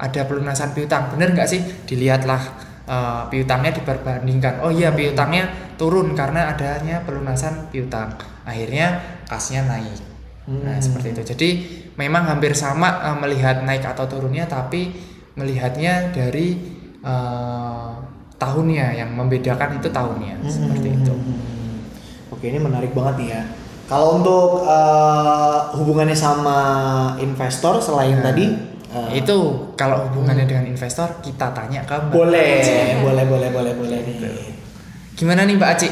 ada 0.00 0.22
pelunasan 0.24 0.72
piutang. 0.72 1.12
Bener 1.12 1.36
nggak 1.36 1.48
sih? 1.48 1.60
Dilihatlah 1.86 2.42
eh, 2.88 3.22
piutangnya 3.28 3.72
diperbandingkan. 3.76 4.64
Oh 4.64 4.72
iya, 4.72 4.90
piutangnya 4.90 5.74
turun 5.80 6.12
karena 6.12 6.52
adanya 6.52 7.00
pelunasan 7.04 7.72
piutang. 7.72 8.16
Akhirnya 8.44 9.00
kasnya 9.30 9.64
naik. 9.64 10.09
Nah, 10.48 10.76
Hmm. 10.76 10.82
seperti 10.82 11.12
itu. 11.12 11.22
Jadi 11.22 11.48
memang 11.94 12.24
hampir 12.24 12.56
sama 12.56 13.02
eh, 13.02 13.16
melihat 13.16 13.60
naik 13.60 13.84
atau 13.84 14.04
turunnya 14.04 14.44
tapi 14.44 14.92
melihatnya 15.34 16.10
dari 16.10 16.56
eh, 17.00 17.90
tahunnya 18.36 18.96
yang 18.96 19.12
membedakan 19.12 19.76
itu 19.76 19.88
tahunnya 19.88 20.40
seperti 20.44 20.88
itu. 20.96 21.12
Hmm. 21.12 21.84
Oke 22.32 22.48
ini 22.48 22.56
menarik 22.56 22.96
banget 22.96 23.14
nih 23.20 23.28
ya. 23.36 23.42
Kalau 23.84 24.22
untuk 24.22 24.64
eh, 24.64 25.58
hubungannya 25.76 26.16
sama 26.16 26.58
investor 27.18 27.76
selain 27.78 28.18
Nah, 28.18 28.32
tadi 28.32 28.44
eh, 28.90 29.22
Itu 29.22 29.70
kalau 29.76 30.08
hubungannya 30.08 30.44
dengan 30.44 30.66
investor 30.66 31.20
kita 31.20 31.52
tanya 31.52 31.84
ke 31.84 31.94
Mbak 31.94 32.10
boleh, 32.10 32.58
Aci. 32.58 32.72
boleh, 33.04 33.24
boleh, 33.28 33.48
boleh, 33.52 33.72
boleh 33.76 33.98
nih. 34.02 34.50
Gimana 35.14 35.44
nih 35.44 35.54
Mbak 35.54 35.70
Aci? 35.70 35.88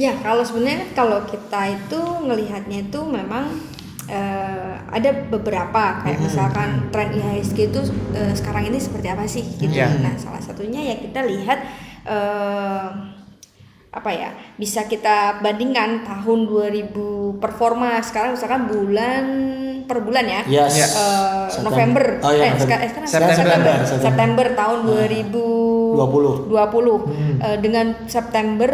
Ya, 0.00 0.16
kalau 0.16 0.40
sebenarnya 0.40 0.88
kalau 0.90 1.20
kita 1.22 1.60
itu 1.68 2.00
ngelihatnya 2.24 2.78
itu 2.82 3.00
memang 3.02 3.52
eh, 4.08 4.74
ada 4.88 5.10
beberapa 5.28 6.00
kayak 6.00 6.18
misalkan 6.18 6.88
tren 6.88 7.12
IHSG 7.12 7.68
itu 7.68 7.80
eh, 8.10 8.32
sekarang 8.32 8.64
ini 8.64 8.80
seperti 8.80 9.06
apa 9.06 9.28
sih 9.28 9.44
gitu. 9.54 9.68
Iya. 9.70 9.92
Nah, 10.00 10.16
salah 10.16 10.40
satunya 10.40 10.80
ya 10.80 10.96
kita 10.96 11.20
lihat 11.22 11.58
eh, 12.06 12.88
apa 13.90 14.10
ya 14.10 14.30
bisa 14.54 14.86
kita 14.86 15.42
bandingkan 15.42 16.00
tahun 16.00 16.46
2000 16.46 16.94
performa 17.36 17.98
sekarang 18.00 18.38
misalkan 18.38 18.62
bulan 18.66 19.24
per 19.82 19.98
bulan 20.00 20.22
ya 20.24 20.40
Yes. 20.48 20.72
Iya. 20.72 20.86
Eh, 20.86 21.46
September. 21.50 21.66
November 21.66 22.04
Oh, 22.22 22.30
iya, 22.30 22.40
eh, 22.40 22.48
November. 22.48 22.62
seka- 22.62 22.86
sekarang 22.86 23.08
September. 23.10 23.34
September, 23.34 23.74
September. 23.82 24.04
September 24.06 24.46
tahun 24.54 24.78
2020 24.86 26.46
20. 26.46 26.98
Eh, 27.42 27.58
dengan 27.58 27.86
September 28.06 28.70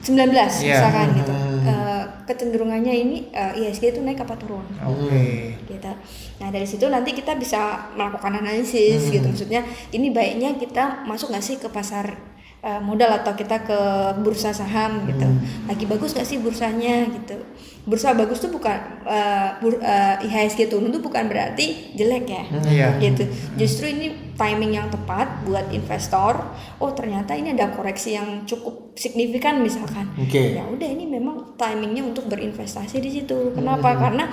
2019 0.00 0.32
Iya. 0.32 0.74
misalkan 0.74 1.08
gitu 1.14 1.34
Eh, 1.60 2.04
kecenderungannya 2.24 2.94
ini 2.94 3.16
eh, 3.30 3.52
IHSG 3.52 3.92
itu 3.92 4.00
naik 4.00 4.24
apa 4.24 4.32
turun 4.34 4.64
Oke. 4.80 5.60
gitu. 5.60 5.92
Nah 6.40 6.48
dari 6.48 6.64
situ 6.64 6.88
nanti 6.88 7.12
kita 7.12 7.36
bisa 7.36 7.92
melakukan 7.92 8.40
analisis 8.40 9.12
gitu. 9.12 9.28
Maksudnya 9.28 9.60
ini 9.92 10.08
baiknya 10.08 10.56
kita 10.56 11.04
masuk 11.04 11.28
nggak 11.28 11.44
sih 11.44 11.60
ke 11.60 11.68
pasar 11.68 12.16
eh, 12.60 12.80
modal 12.80 13.08
atau 13.20 13.32
kita 13.32 13.64
ke 13.64 13.78
bursa 14.20 14.52
saham 14.52 15.08
gitu. 15.08 15.24
Lagi 15.64 15.84
bagus 15.88 16.12
nggak 16.12 16.28
sih 16.28 16.38
bursanya 16.38 17.08
gitu. 17.08 17.40
Bursa 17.88 18.12
bagus 18.12 18.38
tuh 18.38 18.52
bukan 18.52 18.76
eh, 19.08 19.48
bur- 19.58 19.80
eh, 19.80 20.24
IHSG 20.28 20.68
turun 20.68 20.92
tuh 20.92 21.00
bukan 21.00 21.24
berarti 21.26 21.96
jelek 21.96 22.28
ya. 22.28 22.42
Iya. 22.68 22.88
Gitu. 23.00 23.24
Justru 23.56 23.88
ini 23.88 24.36
timing 24.36 24.76
yang 24.76 24.88
tepat 24.92 25.44
buat 25.48 25.72
investor. 25.72 26.36
Oh 26.76 26.92
ternyata 26.92 27.32
ini 27.32 27.56
ada 27.56 27.72
koreksi 27.72 28.16
yang 28.16 28.44
cukup 28.44 28.92
signifikan 28.92 29.64
misalkan. 29.64 30.12
Oke. 30.20 30.56
Ya 30.56 30.64
udah 30.68 30.88
ini 30.88 31.08
memang 31.08 31.56
timingnya 31.56 32.04
untuk 32.04 32.28
berinvestasi 32.28 33.00
di 33.00 33.08
situ. 33.08 33.56
Kenapa? 33.56 33.96
Karena 33.96 34.28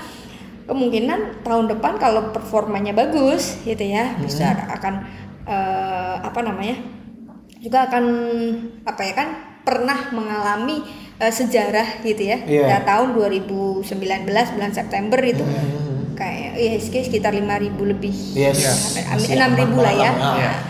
kemungkinan 0.68 1.48
tahun 1.48 1.72
depan 1.72 1.96
kalau 1.96 2.36
performanya 2.36 2.92
bagus 2.92 3.56
gitu 3.64 3.88
ya 3.88 4.20
bisa 4.20 4.52
akan 4.68 4.94
eh, 5.48 6.16
apa 6.20 6.44
namanya 6.44 6.76
juga 7.58 7.86
akan 7.86 8.04
apa 8.84 9.02
ya 9.02 9.14
kan 9.14 9.28
pernah 9.62 10.10
mengalami 10.10 10.80
eh, 11.16 11.30
sejarah 11.30 12.00
gitu 12.02 12.24
ya 12.24 12.38
Iya. 12.42 12.66
Ya, 12.68 12.78
tahun 12.82 13.14
2019 13.14 13.84
bulan 14.54 14.72
September 14.72 15.20
itu 15.20 15.44
kayak 16.14 16.56
IHSG 16.56 16.96
sekitar 17.06 17.30
5000 17.32 17.46
lebih 17.86 18.14
Yes. 18.34 18.98
Enam 19.28 19.54
ribu 19.54 19.78
lah 19.78 19.94
ya. 19.94 20.12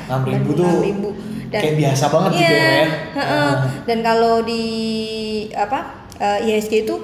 Enam 0.05 0.21
ribu 0.23 0.49
tuh 0.53 0.67
6.000. 0.83 1.49
kayak 1.49 1.75
biasa 1.77 2.05
banget 2.07 2.31
gitu 2.33 2.43
Iya, 2.43 2.51
ya, 2.51 2.67
ya. 2.75 2.87
heeh. 3.15 3.51
Dan 3.85 3.97
kalau 4.01 4.43
di 4.43 4.63
apa 5.53 5.79
eh, 6.17 6.45
IHSG 6.45 6.83
itu 6.83 6.95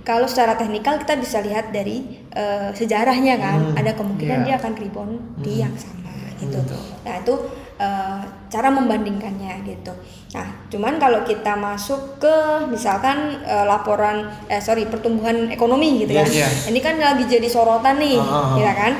kalau 0.00 0.24
secara 0.24 0.54
teknikal 0.54 0.96
kita 0.96 1.16
bisa 1.16 1.38
lihat 1.40 1.70
dari 1.70 2.04
eh, 2.30 2.70
sejarahnya 2.70 3.34
kan, 3.36 3.74
ada 3.74 3.90
kemungkinan 3.92 4.38
Iya. 4.40 4.46
dia 4.46 4.54
akan 4.56 4.72
rebound 4.76 5.14
di 5.38 5.52
yang 5.58 5.74
sama 5.74 6.14
gitu. 6.36 6.58
Nah 7.00 7.14
itu 7.16 7.34
eh, 7.80 8.20
cara 8.52 8.68
membandingkannya 8.68 9.64
gitu. 9.64 9.96
Nah 10.30 10.68
cuman 10.68 11.00
kalau 11.00 11.24
kita 11.24 11.56
masuk 11.56 12.20
ke 12.20 12.36
misalkan 12.68 13.40
eh, 13.42 13.64
laporan 13.64 14.28
eh 14.46 14.60
sorry 14.60 14.84
pertumbuhan 14.84 15.48
ekonomi 15.48 16.04
gitu 16.04 16.12
Yes. 16.12 16.20
kan, 16.20 16.28
Iya. 16.30 16.48
ini 16.68 16.78
kan 16.78 16.94
lagi 17.00 17.24
jadi 17.24 17.48
sorotan 17.48 17.96
nih, 17.96 18.20
ah. 18.20 18.60
ya 18.60 18.72
kan? 18.76 18.92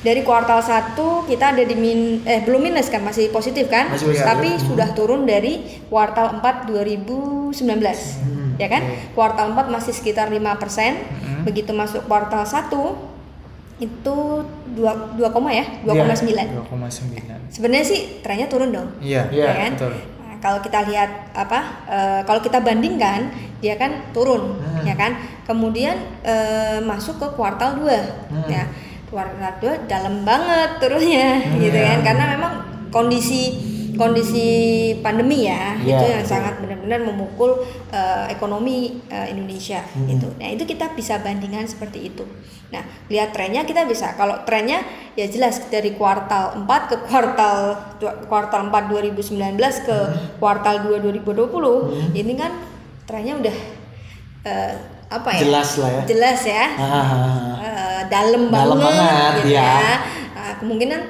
Dari 0.00 0.20
kuartal 0.20 0.60
1 0.60 1.24
kita 1.24 1.56
ada 1.56 1.64
di 1.64 1.72
min 1.72 2.20
eh 2.24 2.44
belum 2.44 2.60
minus 2.60 2.92
kan 2.92 3.00
masih 3.00 3.32
positif 3.32 3.72
kan? 3.72 3.88
Masih. 3.88 4.12
Tapi 4.12 4.60
sudah 4.60 4.92
turun 4.92 5.24
dari 5.24 5.80
kuartal 5.88 6.40
4 6.40 6.68
2019. 6.68 7.56
Ya 8.60 8.68
kan? 8.68 8.82
Kuartal 9.16 9.50
4 9.50 9.66
masih 9.66 9.92
sekitar 9.92 10.28
5%. 10.28 11.00
Begitu 11.44 11.72
masuk 11.72 12.04
kuartal 12.04 12.44
1 12.44 13.13
itu 13.76 14.16
2 14.74 15.18
2, 15.18 15.34
koma 15.34 15.50
ya, 15.50 15.66
2,9. 15.82 16.46
2,9. 16.70 17.50
Sebenarnya 17.50 17.84
sih 17.84 18.00
trennya 18.22 18.46
turun 18.46 18.70
dong. 18.70 18.88
Iya. 19.02 19.26
Iya, 19.30 19.44
ya 19.44 19.52
kan? 19.58 19.72
betul. 19.74 19.92
Nah, 20.22 20.34
kalau 20.38 20.58
kita 20.62 20.78
lihat 20.86 21.10
apa? 21.34 21.58
eh, 21.86 22.20
kalau 22.22 22.38
kita 22.38 22.58
bandingkan 22.58 23.34
dia 23.58 23.74
kan 23.74 24.12
turun, 24.12 24.60
Hmm. 24.60 24.84
ya 24.86 24.94
kan? 24.94 25.18
Kemudian 25.42 25.96
eh, 26.22 26.78
masuk 26.80 27.18
ke 27.18 27.28
kuartal 27.34 27.82
2 27.82 27.98
Hmm. 28.30 28.46
ya. 28.46 28.64
Kuartal 29.10 29.58
2 29.58 29.90
dalam 29.90 30.22
banget 30.22 30.78
turunnya 30.78 31.42
Hmm. 31.42 31.58
gitu 31.58 31.74
kan. 31.76 31.98
Karena 32.02 32.24
memang 32.30 32.52
kondisi 32.88 33.73
kondisi 33.94 34.46
pandemi 34.98 35.44
ya, 35.44 35.74
Iya, 35.76 35.94
itu 35.94 36.04
yang 36.08 36.22
betul. 36.22 36.32
sangat 36.32 36.54
benar-benar 36.58 37.00
memukul 37.02 37.50
eh, 37.88 38.26
ekonomi 38.28 38.76
eh, 39.06 39.26
Indonesia 39.28 39.80
Hmm. 39.84 40.06
gitu. 40.06 40.28
Nah, 40.34 40.48
itu 40.48 40.64
kita 40.64 40.92
bisa 40.92 41.18
bandingkan 41.18 41.64
seperti 41.64 42.08
itu. 42.08 42.24
Nah, 42.68 42.80
lihat 43.06 43.30
trennya 43.30 43.62
kita 43.62 43.84
bisa. 43.84 44.12
Kalau 44.12 44.42
trennya 44.42 44.82
ya 45.12 45.24
jelas 45.24 45.62
dari 45.68 45.94
kuartal 45.94 46.58
4 46.60 46.90
ke 46.90 46.96
kuartal 47.04 47.56
kuartal 48.26 48.60
4 48.66 48.90
2019 48.90 49.54
ke 49.80 49.94
Hmm. 49.94 50.36
kuartal 50.36 50.82
2 50.82 50.98
2020, 50.98 51.88
ini 52.12 52.34
kan 52.34 52.50
trennya 53.04 53.38
udah 53.38 53.56
eh, 54.42 54.74
apa 55.06 55.28
ya? 55.30 55.40
Jelas 55.40 55.70
lah 55.78 55.90
ya. 55.90 56.02
Jelas 56.04 56.40
ya. 56.42 56.64
Ah, 56.74 56.82
ah, 56.82 57.06
ah. 57.06 57.54
Eh, 57.64 58.00
dalam 58.08 58.50
Dalam 58.50 58.76
banget, 58.76 58.92
banget, 58.98 59.32
gitu 59.38 59.48
ya. 59.54 59.62
ya. 59.62 59.92
Nah, 60.34 60.52
kemungkinan 60.58 61.00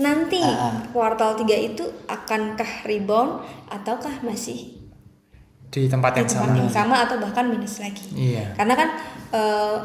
nanti 0.00 0.40
ah. 0.40 0.80
kuartal 0.90 1.36
3 1.36 1.44
itu 1.66 1.84
akankah 2.06 2.82
rebound 2.82 3.40
ataukah 3.68 4.20
masih 4.20 4.80
Di 5.68 5.86
tempat 5.86 6.10
di 6.12 6.18
yang 6.18 6.28
tempat 6.28 6.48
sama. 6.48 6.58
yang 6.58 6.70
sama 6.70 6.96
atau 7.04 7.16
bahkan 7.16 7.46
minus 7.46 7.78
lagi. 7.78 8.02
Iya. 8.10 8.52
Karena 8.54 8.74
kan 8.74 8.88
eh, 9.30 9.76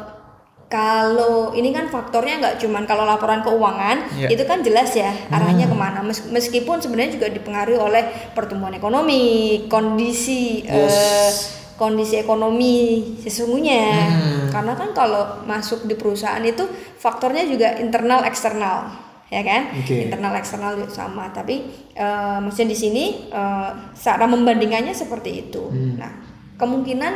kalau 0.66 1.54
ini 1.54 1.70
kan 1.70 1.86
faktornya 1.86 2.42
nggak 2.42 2.56
cuman 2.58 2.82
kalau 2.84 3.06
laporan 3.06 3.38
keuangan 3.38 4.10
Iya. 4.12 4.28
itu 4.28 4.42
kan 4.42 4.60
jelas 4.60 4.90
ya 4.92 5.06
Hmm. 5.06 5.30
arahnya 5.32 5.64
ke 5.64 5.76
mana. 5.76 6.02
Mes- 6.02 6.26
Meskipun 6.26 6.82
sebenarnya 6.82 7.14
juga 7.14 7.30
dipengaruhi 7.30 7.78
oleh 7.78 8.02
pertumbuhan 8.34 8.74
ekonomi, 8.74 9.22
kondisi 9.66 10.66
eh, 10.66 10.74
Yes. 10.82 11.54
kondisi 11.76 12.18
ekonomi 12.18 12.74
sesungguhnya. 13.20 13.84
Hmm. 14.10 14.46
Karena 14.50 14.74
kan 14.74 14.90
kalau 14.90 15.22
masuk 15.44 15.84
di 15.84 15.94
perusahaan 15.94 16.42
itu 16.42 16.66
faktornya 16.96 17.46
juga 17.46 17.78
internal 17.78 18.26
eksternal, 18.26 18.90
ya 19.26 19.42
kan? 19.42 19.74
Oke. 19.74 20.06
Internal 20.06 20.34
eksternal 20.36 20.74
juga 20.74 20.88
sama. 20.88 21.30
Tapi 21.30 21.54
eh, 21.92 22.36
maksudnya 22.38 22.70
di 22.70 22.78
sini 22.78 23.04
eh, 23.28 23.70
cara 23.92 24.24
membandingkannya 24.24 24.92
seperti 24.92 25.46
itu. 25.46 25.66
Hmm. 25.66 25.98
Nah, 25.98 26.12
kemungkinan 26.56 27.12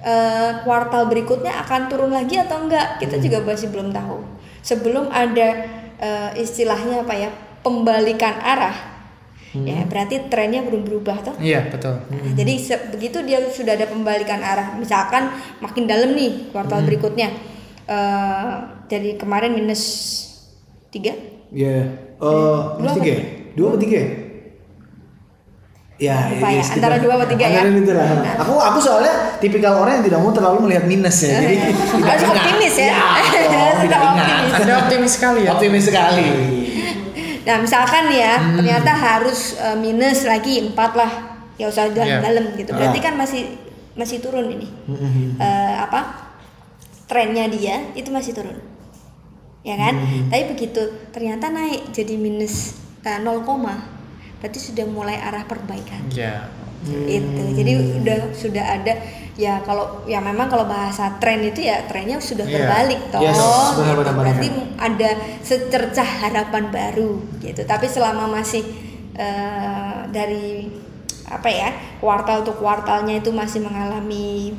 eh, 0.00 0.50
kuartal 0.62 1.06
berikutnya 1.06 1.52
akan 1.62 1.86
turun 1.86 2.10
lagi 2.10 2.36
atau 2.36 2.64
enggak 2.64 2.98
kita 2.98 3.16
Hmm. 3.16 3.24
juga 3.24 3.38
masih 3.44 3.68
belum 3.68 3.90
tahu. 3.90 4.18
Sebelum 4.62 5.08
ada 5.08 5.48
eh, 5.98 6.30
istilahnya 6.36 7.02
apa 7.02 7.14
ya 7.14 7.30
pembalikan 7.62 8.34
arah, 8.42 8.74
Hmm. 9.54 9.68
ya 9.68 9.84
berarti 9.84 10.26
trennya 10.26 10.64
belum 10.64 10.82
berubah 10.82 11.20
toh. 11.20 11.36
Iya, 11.38 11.68
betul. 11.68 11.94
Nah, 12.08 12.32
jadi 12.32 12.56
se- 12.56 12.88
begitu 12.90 13.20
dia 13.20 13.38
sudah 13.44 13.76
ada 13.76 13.84
pembalikan 13.84 14.40
arah, 14.40 14.74
misalkan 14.74 15.28
makin 15.60 15.84
dalam 15.84 16.16
nih 16.16 16.50
kuartal 16.50 16.82
berikutnya, 16.82 17.28
eh 17.86 18.52
jadi 18.88 19.14
kemarin 19.14 19.52
minus 19.52 19.82
tiga, 20.92 21.12
Iya. 21.50 21.76
Eh, 22.14 22.60
Dua 22.76 22.76
minus 22.76 22.92
apa 22.92 22.98
tiga 22.98 23.10
ya? 23.10 23.22
Dua 23.52 23.66
atau 23.68 23.80
tiga 23.80 23.96
ya? 23.96 24.08
Ya, 25.98 26.18
Lupa 26.26 26.48
ya, 26.50 26.58
sekitar- 26.58 26.90
antara 26.90 26.96
dua 26.98 27.12
atau 27.14 27.28
tiga 27.28 27.46
ya. 27.46 27.62
antara 27.62 27.78
itu 27.78 27.92
lah. 27.92 28.06
Aku 28.36 28.52
aku 28.56 28.78
soalnya 28.78 29.12
tipikal 29.38 29.78
orang 29.78 30.00
yang 30.00 30.04
tidak 30.04 30.18
mau 30.18 30.30
terlalu 30.30 30.58
melihat 30.66 30.84
minus 30.84 31.14
ya. 31.22 31.38
Jadi 31.38 31.56
tidak 31.62 32.02
Harus 32.08 32.22
ingat. 32.24 32.36
optimis 32.36 32.74
ya. 32.76 32.90
Ya, 32.90 33.64
tidak 33.84 34.00
optimis. 34.02 34.50
Anda 34.56 34.74
optimis 34.80 35.12
sekali 35.12 35.40
ya. 35.40 35.50
Optimis 35.52 35.84
sekali. 35.84 36.26
Nah 37.42 37.56
misalkan 37.58 38.04
ya 38.08 38.32
Hmm. 38.34 38.56
ternyata 38.58 38.90
harus 38.92 39.40
eh, 39.56 39.76
minus 39.76 40.18
lagi 40.24 40.58
empat 40.64 40.90
lah, 40.92 41.10
ya 41.54 41.66
usah 41.66 41.86
Iya. 41.86 41.94
dalam-dalam 41.94 42.44
gitu. 42.56 42.70
Berarti 42.72 42.98
Ah. 42.98 43.04
kan 43.04 43.14
masih 43.14 43.42
masih 43.94 44.18
turun 44.18 44.48
ini. 44.48 44.66
Eh, 45.38 45.74
apa 45.76 46.00
trennya 47.04 47.46
dia 47.46 47.92
itu 47.92 48.08
masih 48.08 48.32
turun, 48.32 48.58
ya 49.62 49.74
kan? 49.74 49.94
Hmm. 49.94 50.28
Tapi 50.28 50.44
begitu 50.50 50.82
ternyata 51.10 51.48
naik 51.48 51.90
jadi 51.90 52.14
minus 52.14 52.76
eh, 53.00 53.18
0, 53.18 53.42
berarti 54.38 54.58
sudah 54.58 54.84
mulai 54.84 55.18
arah 55.18 55.42
perbaikan. 55.42 56.02
Iya. 56.08 56.50
itu 56.82 57.42
jadi 57.54 57.72
udah 58.02 58.34
sudah 58.34 58.64
ada 58.74 58.90
ya 59.38 59.62
kalau 59.62 60.02
ya 60.02 60.18
memang 60.18 60.50
kalau 60.50 60.66
bahasa 60.66 61.14
tren 61.22 61.38
itu 61.38 61.62
ya 61.62 61.86
trennya 61.86 62.18
sudah 62.18 62.42
Iya. 62.42 62.58
berbalik 62.58 63.00
toh 63.06 63.22
Yes, 63.22 63.38
gitu. 63.38 63.78
benar-benar, 63.78 64.14
berarti 64.18 64.48
benar. 64.50 64.90
ada 64.90 65.10
secercah 65.40 66.08
harapan 66.26 66.74
baru 66.74 67.22
gitu 67.38 67.62
tapi 67.62 67.86
selama 67.86 68.26
masih 68.34 68.66
eh, 69.14 69.96
dari 70.10 70.74
apa 71.30 71.46
ya 71.46 71.70
kuartal 72.02 72.42
untuk 72.42 72.58
kuartalnya 72.58 73.22
itu 73.22 73.30
masih 73.30 73.62
mengalami 73.62 74.50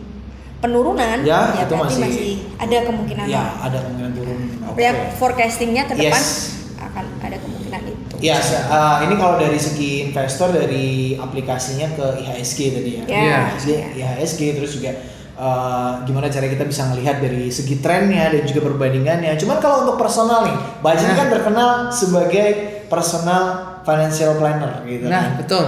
penurunan 0.63 1.17
Ya, 1.21 1.51
itu 1.53 1.67
berarti 1.67 1.75
masih- 1.75 2.01
masih 2.01 2.31
ada 2.55 2.77
kemungkinan 2.81 3.25
Ya, 3.27 3.43
ada 3.59 3.77
kemungkinan 3.77 4.11
turun. 4.13 4.39
Oke. 4.65 4.79
ya 4.79 4.91
forecastingnya 5.13 5.83
ke 5.83 5.93
depan 5.93 6.15
Yes. 6.15 6.55
akan 6.79 7.05
ada 7.19 7.35
kemungkinan 7.37 7.81
itu 7.85 8.15
Ya, 8.17 8.39
se- 8.39 8.55
eh, 8.57 8.95
ini 9.03 9.13
kalau 9.13 9.35
dari 9.35 9.59
segi 9.59 10.07
investor 10.07 10.49
dari 10.49 10.87
aplikasinya 11.13 11.91
ke 11.91 12.05
IHSG 12.17 12.59
tadi 12.71 12.91
ya. 12.95 13.03
Ya. 13.05 13.39
IHSG, 13.51 13.69
IHSG 13.93 14.41
terus 14.55 14.71
juga 14.73 14.95
eh, 15.33 15.91
gimana 16.03 16.29
cara 16.29 16.45
kita 16.45 16.63
bisa 16.63 16.87
melihat 16.87 17.17
dari 17.17 17.49
segi 17.49 17.75
trennya 17.77 18.29
dan 18.29 18.45
juga 18.45 18.63
perbandingannya. 18.63 19.33
Cuman 19.35 19.57
kalau 19.57 19.83
untuk 19.83 19.97
personal 19.97 20.45
nih, 20.45 20.53
Mbak 20.79 20.93
Nah. 20.95 21.15
kan 21.17 21.27
terkenal 21.27 21.69
sebagai 21.89 22.47
personal 22.85 23.43
financial 23.81 24.37
planner 24.37 24.85
gitu. 24.85 25.05
Nah, 25.05 25.19
kan. 25.27 25.37
betul. 25.37 25.65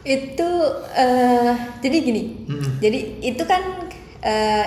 itu 0.00 0.48
eh, 0.92 1.52
jadi 1.78 1.96
gini 2.00 2.22
Mm-mm. 2.46 2.80
jadi 2.80 2.98
itu 3.22 3.42
kan 3.44 3.60
eh, 4.20 4.66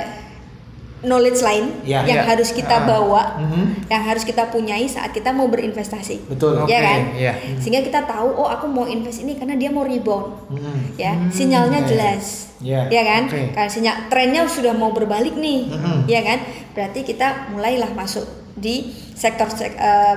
knowledge 1.02 1.44
lain 1.44 1.84
Ya. 1.84 2.00
yang 2.02 2.24
Ya. 2.24 2.26
harus 2.26 2.50
kita 2.50 2.80
Ah. 2.80 2.88
bawa 2.88 3.36
Mhm. 3.36 3.92
yang 3.92 4.02
harus 4.02 4.24
kita 4.24 4.48
punyai 4.48 4.88
saat 4.88 5.12
kita 5.12 5.30
mau 5.30 5.46
berinvestasi 5.46 6.32
Betul. 6.32 6.64
ya 6.64 6.64
Oke, 6.64 6.78
kan 6.80 7.00
iya. 7.14 7.34
sehingga 7.60 7.84
kita 7.84 8.08
tahu 8.08 8.32
oh 8.32 8.48
aku 8.48 8.66
mau 8.66 8.88
invest 8.88 9.20
ini 9.20 9.36
karena 9.36 9.54
dia 9.54 9.68
mau 9.68 9.84
rebound 9.84 10.48
Mhm. 10.50 10.96
ya 10.96 11.12
sinyalnya 11.28 11.84
oke. 11.84 11.90
jelas 11.90 12.56
Ya. 12.58 12.88
ya 12.88 13.04
kan 13.04 13.28
Oke. 13.28 13.52
kalau 13.52 13.68
sinyal 13.68 14.08
trennya 14.08 14.48
sudah 14.48 14.72
mau 14.72 14.90
berbalik 14.90 15.36
nih 15.36 15.68
Mhm. 15.70 16.08
ya 16.08 16.24
kan 16.24 16.40
berarti 16.72 17.04
kita 17.04 17.52
mulailah 17.52 17.92
masuk 17.92 18.24
di 18.56 18.88
sektor 19.14 19.52
sek- 19.52 19.76
eh, 19.76 20.16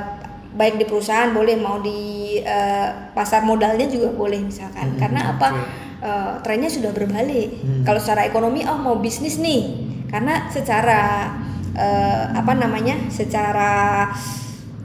baik 0.55 0.78
di 0.78 0.87
perusahaan 0.87 1.35
boleh 1.35 1.59
mau 1.59 1.83
di 1.83 1.99
eh, 2.38 2.88
pasar 3.11 3.43
modalnya 3.43 3.85
juga 3.85 4.07
boleh 4.09 4.38
misalkan 4.40 4.95
Mhm. 4.95 4.99
karena 5.02 5.35
apa. 5.35 5.49
Eh, 6.06 6.34
trennya 6.46 6.70
sudah 6.70 6.94
berbalik 6.94 7.50
Hmm. 7.58 7.82
kalau 7.82 7.98
secara 7.98 8.22
ekonomi 8.22 8.62
oh 8.62 8.78
mau 8.78 8.94
bisnis 8.96 9.42
nih 9.42 9.75
karena 10.06 10.46
secara 10.46 11.34
eh, 11.75 12.25
apa 12.30 12.54
namanya 12.54 13.10
secara 13.10 14.06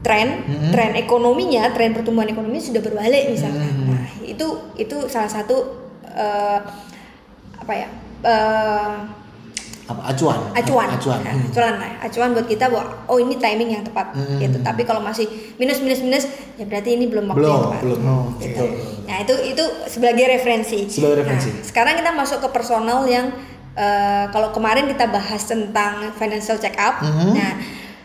tren 0.02 0.42
Mhm. 0.42 0.74
tren 0.74 0.92
ekonominya 0.92 1.70
tren 1.70 1.94
pertumbuhan 1.94 2.26
ekonomi 2.26 2.58
sudah 2.58 2.82
berbalik 2.82 3.30
misalkan 3.30 3.70
Mhm. 3.70 3.86
nah 3.86 4.02
itu 4.20 4.46
itu 4.74 4.96
salah 5.06 5.30
satu 5.30 5.78
eh, 6.02 6.58
apa 7.54 7.70
ya 7.72 7.86
eh, 8.26 8.92
Apa 9.82 9.98
acuan? 10.08 10.38
acuan 10.52 10.88
Acuan. 10.88 11.20
Nah, 11.20 11.32
Hmm. 11.32 11.48
acuan 11.48 11.74
lah 11.76 11.90
acuan 12.00 12.28
buat 12.32 12.46
kita 12.46 12.64
bahwa 12.66 12.86
oh 13.06 13.18
ini 13.18 13.34
timing 13.36 13.70
yang 13.72 13.82
tepat 13.82 14.14
Hmm. 14.14 14.38
gitu 14.38 14.58
tapi 14.60 14.82
kalau 14.82 15.00
masih 15.00 15.26
minus 15.56 15.78
minus 15.78 15.98
minus 15.98 16.24
ya 16.54 16.64
berarti 16.64 16.94
ini 16.94 17.06
belum 17.06 17.26
waktu 17.26 17.40
yang 17.40 17.50
Belum, 17.50 17.62
tepat 17.66 17.80
belum. 17.82 18.24
Gitu. 18.38 18.64
nah 19.02 19.16
itu 19.18 19.34
itu 19.44 19.64
sebagai 19.86 20.24
referensi 20.28 20.78
Sebagai 20.86 21.16
referensi. 21.20 21.50
Nah, 21.50 21.62
sekarang 21.62 21.94
kita 21.96 22.10
masuk 22.10 22.38
ke 22.38 22.48
personal 22.48 23.02
yang 23.06 23.34
eh, 23.72 24.24
kalau 24.28 24.50
kemarin 24.50 24.84
kita 24.84 25.08
bahas 25.08 25.42
tentang 25.42 26.12
financial 26.12 26.56
check 26.56 26.76
up 26.76 27.00
Mhm. 27.00 27.32
nah 27.32 27.52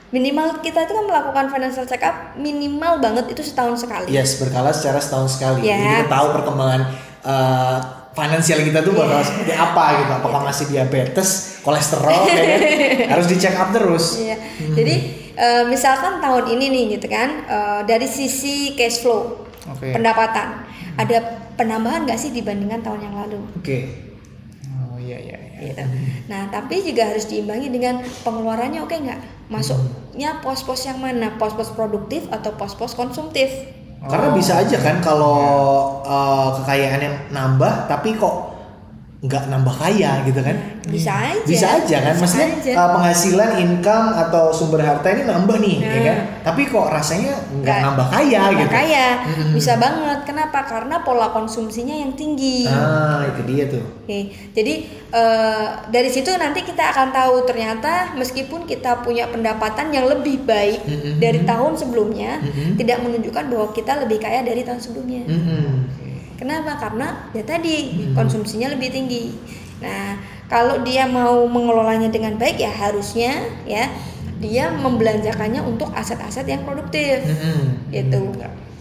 minimal 0.08 0.64
kita 0.64 0.80
itu 0.82 0.94
kan 0.94 1.06
melakukan 1.06 1.46
financial 1.48 1.84
check 1.84 2.00
up 2.02 2.16
minimal 2.36 2.98
banget 2.98 3.28
itu 3.28 3.44
setahun 3.44 3.76
sekali 3.78 4.08
Yes, 4.08 4.40
berkala 4.40 4.72
secara 4.72 4.98
setahun 4.98 5.36
sekali. 5.36 5.62
Ya. 5.64 5.76
Jadi 5.76 5.88
kita 6.00 6.08
tahu 6.10 6.28
perkembangan 6.34 6.82
uh, 7.22 7.78
finansial 8.14 8.60
kita 8.62 8.80
tuh 8.82 8.96
bakal 8.96 9.20
Iya. 9.20 9.28
seperti 9.28 9.54
apa 9.54 9.84
gitu. 10.00 10.12
Apakah 10.16 10.42
masih 10.42 10.66
diabetes, 10.66 11.57
kolesterol, 11.68 12.24
ya 12.32 12.44
kan? 12.48 12.60
harus 13.12 13.28
dicek 13.28 13.52
up 13.60 13.76
terus. 13.76 14.24
Iya. 14.24 14.40
Jadi 14.72 14.96
eh, 15.36 15.64
misalkan 15.68 16.24
tahun 16.24 16.56
ini 16.56 16.66
nih 16.72 16.84
gitu 16.96 17.12
kan 17.12 17.30
eh, 17.44 17.82
dari 17.84 18.08
sisi 18.08 18.72
cash 18.80 19.04
flow 19.04 19.44
Oke. 19.68 19.92
pendapatan 19.92 20.64
ada 20.96 21.18
penambahan 21.60 22.08
nggak 22.08 22.16
sih 22.16 22.32
dibandingkan 22.32 22.80
tahun 22.80 23.12
yang 23.12 23.16
lalu? 23.20 23.40
Oke. 23.60 24.08
Oh 24.72 24.96
iya 24.96 25.20
iya. 25.20 25.38
iya. 25.60 25.76
Gitu. 25.76 25.84
Nah 26.32 26.48
tapi 26.48 26.80
juga 26.88 27.12
harus 27.12 27.28
diimbangi 27.28 27.68
dengan 27.68 28.00
pengeluarannya 28.24 28.80
oke 28.82 28.96
nggak? 28.96 29.52
Masuknya 29.52 30.40
pos-pos 30.40 30.88
yang 30.88 31.04
mana? 31.04 31.36
Pos-pos 31.36 31.76
produktif 31.76 32.26
atau 32.32 32.56
pos-pos 32.56 32.96
konsumtif? 32.96 33.52
Karena 34.08 34.32
bisa 34.32 34.62
aja 34.62 34.78
kan 34.80 35.02
kalau 35.02 35.42
uh, 36.06 36.54
kekayaannya 36.62 37.34
nambah 37.34 37.90
tapi 37.90 38.16
kok 38.16 38.57
nggak 39.18 39.50
nambah 39.50 39.74
kaya 39.74 40.22
gitu 40.24 40.38
kan? 40.40 40.54
Bisa 40.86 41.10
aja. 41.10 41.42
Bisa 41.42 41.68
aja 41.74 41.98
kan, 42.00 42.14
Bisa 42.14 42.22
maksudnya 42.22 42.50
aja. 42.54 42.72
uh, 42.76 42.90
penghasilan, 42.94 43.50
income 43.58 44.08
atau 44.16 44.54
sumber 44.54 44.80
harta 44.80 45.10
ini 45.10 45.26
nambah 45.26 45.58
nih, 45.58 45.76
ya 45.80 45.90
Nah. 45.90 46.04
kan? 46.06 46.18
Tapi 46.46 46.62
kok 46.64 46.86
rasanya 46.88 47.34
nggak 47.52 47.78
nambah 47.82 48.08
kaya 48.08 48.40
Nggak 48.46 48.62
gitu. 48.62 48.72
kaya, 48.72 49.08
Mm-mm. 49.26 49.52
bisa 49.52 49.74
banget. 49.76 50.20
Kenapa? 50.24 50.60
Karena 50.64 51.02
pola 51.02 51.28
konsumsinya 51.30 51.92
yang 51.92 52.14
tinggi. 52.14 52.70
Ah, 52.70 53.26
itu 53.26 53.42
dia 53.44 53.66
tuh. 53.66 53.82
Oke, 54.06 54.20
jadi 54.54 54.74
eh, 55.08 55.66
dari 55.88 56.08
situ 56.08 56.30
nanti 56.36 56.62
kita 56.62 56.84
akan 56.88 57.10
tahu 57.10 57.42
ternyata 57.44 58.14
meskipun 58.14 58.64
kita 58.64 59.02
punya 59.02 59.26
pendapatan 59.26 59.90
yang 59.90 60.06
lebih 60.06 60.44
baik 60.44 60.84
Mhm. 60.84 61.18
dari 61.18 61.42
tahun 61.42 61.74
sebelumnya, 61.74 62.38
Mhm. 62.38 62.76
tidak 62.76 63.02
menunjukkan 63.02 63.44
bahwa 63.48 63.68
kita 63.72 63.98
lebih 63.98 64.20
kaya 64.20 64.40
dari 64.42 64.62
tahun 64.62 64.78
sebelumnya. 64.78 65.26
Mm-mm. 65.26 66.06
Kenapa? 66.38 66.78
Karena 66.78 67.28
ya 67.34 67.42
tadi 67.42 67.76
Mhm. 67.92 68.14
konsumsinya 68.14 68.70
lebih 68.72 68.94
tinggi. 68.94 69.34
Nah, 69.82 70.18
kalau 70.48 70.82
dia 70.82 71.04
mau 71.10 71.44
mengelolanya 71.50 72.08
dengan 72.08 72.38
baik 72.38 72.62
ya 72.62 72.72
harusnya 72.72 73.36
ya 73.68 73.90
dia 74.38 74.70
membelanjakannya 74.70 75.66
untuk 75.66 75.90
aset-aset 75.92 76.46
yang 76.46 76.62
produktif 76.62 77.26
Mm-mm. 77.26 77.90
gitu. 77.90 78.32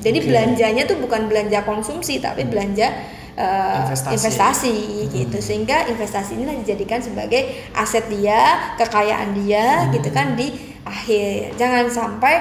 Jadi 0.04 0.18
Oke. 0.20 0.26
belanjanya 0.28 0.84
tuh 0.84 1.00
bukan 1.00 1.26
belanja 1.32 1.64
konsumsi 1.64 2.20
tapi 2.20 2.44
belanja 2.44 2.92
uh, 3.40 3.88
Investasi. 3.88 4.14
investasi, 4.14 4.76
gitu. 5.10 5.38
Sehingga 5.40 5.88
investasi 5.88 6.36
inilah 6.36 6.54
dijadikan 6.60 7.00
sebagai 7.00 7.72
aset 7.72 8.04
dia, 8.12 8.72
kekayaan 8.76 9.32
dia 9.32 9.88
gitu 9.90 10.12
kan 10.12 10.36
di 10.36 10.52
akhir. 10.84 11.56
Jangan 11.56 11.88
sampai 11.88 12.34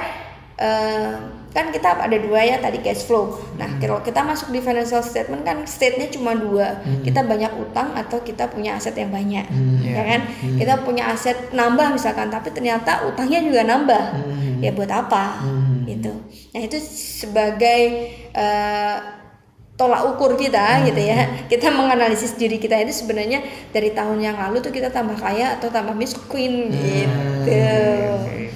uh, 0.60 1.16
kan 1.56 1.72
kita 1.72 1.96
ada 1.96 2.18
dua 2.20 2.44
ya 2.44 2.60
tadi 2.60 2.84
cash 2.84 3.08
flow. 3.08 3.40
Nah, 3.56 3.80
kalau 3.80 4.04
kita 4.04 4.20
masuk 4.28 4.52
di 4.52 4.60
financial 4.60 5.00
statement 5.00 5.48
kan 5.48 5.64
state-nya 5.64 6.12
cuma 6.12 6.36
dua. 6.36 6.84
Kita 7.00 7.24
banyak 7.24 7.56
utang 7.56 7.96
atau 7.96 8.20
kita 8.20 8.52
punya 8.52 8.76
aset 8.76 8.92
yang 9.00 9.08
banyak. 9.08 9.48
Hmm. 9.48 9.80
Ya 9.80 10.04
kan? 10.04 10.22
Kita 10.60 10.84
punya 10.84 11.08
aset 11.16 11.56
nambah 11.56 11.96
misalkan 11.96 12.28
tapi 12.28 12.52
ternyata 12.52 13.08
utangnya 13.08 13.40
juga 13.40 13.64
nambah. 13.64 14.04
Hmm. 14.20 14.60
Ya 14.60 14.76
buat 14.76 14.92
apa? 14.92 15.48
Hmm. 15.48 15.88
gitu. 15.88 16.12
Nah 16.52 16.62
itu 16.66 16.76
sebagai 16.92 18.12
eh, 18.36 18.98
tolak 19.76 20.08
ukur 20.08 20.40
kita 20.40 20.88
gitu 20.88 21.02
ya. 21.04 21.46
Kita 21.52 21.68
menganalisis 21.68 22.40
diri 22.40 22.56
kita 22.56 22.80
itu 22.80 22.96
sebenarnya 22.96 23.44
dari 23.70 23.92
tahun 23.92 24.24
yang 24.24 24.40
lalu 24.40 24.64
tuh 24.64 24.72
kita 24.72 24.88
tambah 24.88 25.20
kaya 25.20 25.60
atau 25.60 25.68
tambah 25.68 25.92
miskin 25.92 26.72
gitu. 26.72 27.52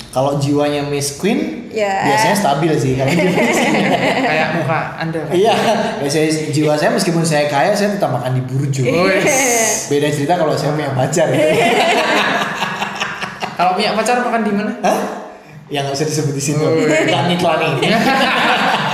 Kalau 0.10 0.42
jiwanya 0.42 0.82
Miss 0.90 1.22
Queen, 1.22 1.70
Ya. 1.70 2.02
biasanya 2.02 2.34
stabil 2.34 2.74
sih 2.74 2.98
Queen. 2.98 3.30
Kayak 4.26 4.58
muka 4.58 4.98
Anda 4.98 5.22
kan. 5.22 5.34
Iya, 5.38 5.54
biasanya 6.02 6.50
jiwa 6.50 6.74
saya 6.74 6.90
meskipun 6.98 7.22
saya 7.22 7.46
kaya, 7.46 7.78
saya 7.78 7.94
tetap 7.94 8.10
makan 8.10 8.34
di 8.34 8.42
burjo. 8.42 8.90
Beda 9.86 10.08
cerita 10.10 10.34
kalau 10.34 10.58
saya 10.58 10.74
punya 10.74 10.90
pacar. 10.98 11.30
Kalau 13.60 13.76
punya 13.76 13.92
pacar 13.92 14.24
makan 14.24 14.42
di 14.48 14.56
mana? 14.56 14.72
Hah? 14.80 15.00
Yang 15.68 15.84
nggak 15.84 15.96
usah 16.00 16.08
disebut 16.08 16.34
di 16.34 16.40
sini. 16.40 16.64
Oh, 16.64 16.80
iya. 16.80 17.04
Iklan 17.04 17.28
iklan 17.36 17.60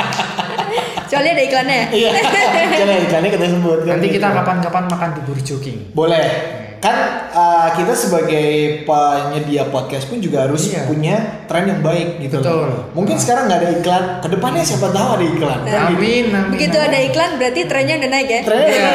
Soalnya 1.16 1.32
ada 1.32 1.44
iklannya. 1.44 1.82
Iya. 1.90 2.10
Jangan 2.80 2.96
iklannya 3.02 3.32
kita 3.32 3.46
sebut. 3.50 3.80
Nanti 3.84 4.08
kita 4.10 4.28
kapan-kapan 4.30 4.84
makan 4.86 5.10
di 5.14 5.22
Burjo 5.24 5.56
King. 5.58 5.80
Boleh. 5.92 6.28
Kan 6.76 6.94
uh, 7.34 7.74
kita 7.74 7.98
sebagai 7.98 8.46
penyedia 8.86 9.66
podcast 9.66 10.06
pun 10.06 10.22
juga 10.22 10.46
harus 10.46 10.70
Iya. 10.70 10.86
punya 10.86 11.16
tren 11.46 11.66
yang 11.66 11.82
baik 11.82 12.22
gitu 12.22 12.38
Betul. 12.40 12.70
loh. 12.70 12.94
Mungkin 12.94 13.18
sekarang 13.18 13.50
nggak 13.50 13.58
ada 13.58 13.70
iklan, 13.74 14.04
ke 14.22 14.28
depannya 14.30 14.62
siapa 14.62 14.94
tahu 14.94 15.08
ada 15.18 15.26
iklan. 15.26 15.60
Kan 15.62 15.82
gitu. 15.90 15.98
Amin, 15.98 16.26
amin. 16.30 16.52
Begitu 16.54 16.78
ada 16.78 16.98
iklan 17.00 17.32
berarti 17.36 17.62
trennya 17.66 17.96
udah 17.98 18.10
naik 18.12 18.30
ya. 18.30 18.40
Tren. 18.46 18.68
Iya. 18.70 18.90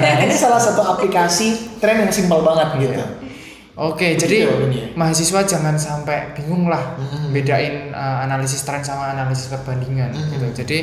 Nah, 0.00 0.14
ini 0.24 0.34
salah 0.34 0.58
satu 0.58 0.82
aplikasi 0.82 1.48
tren 1.78 2.02
yang 2.02 2.10
simpel 2.10 2.42
banget 2.42 2.68
gitu. 2.82 3.04
Oke, 3.76 4.16
jadi 4.16 4.48
Betul, 4.48 4.66
ini 4.66 4.78
ya. 4.80 4.86
mahasiswa 4.96 5.40
jangan 5.44 5.76
sampai 5.76 6.32
bingung 6.32 6.64
lah 6.66 6.96
Mhm. 6.96 7.28
bedain 7.30 7.74
uh, 7.92 8.24
analisis 8.24 8.64
tren 8.64 8.80
sama 8.80 9.12
analisis 9.12 9.52
perbandingan 9.52 10.10
Mhm. 10.10 10.28
gitu. 10.32 10.46
Jadi 10.64 10.78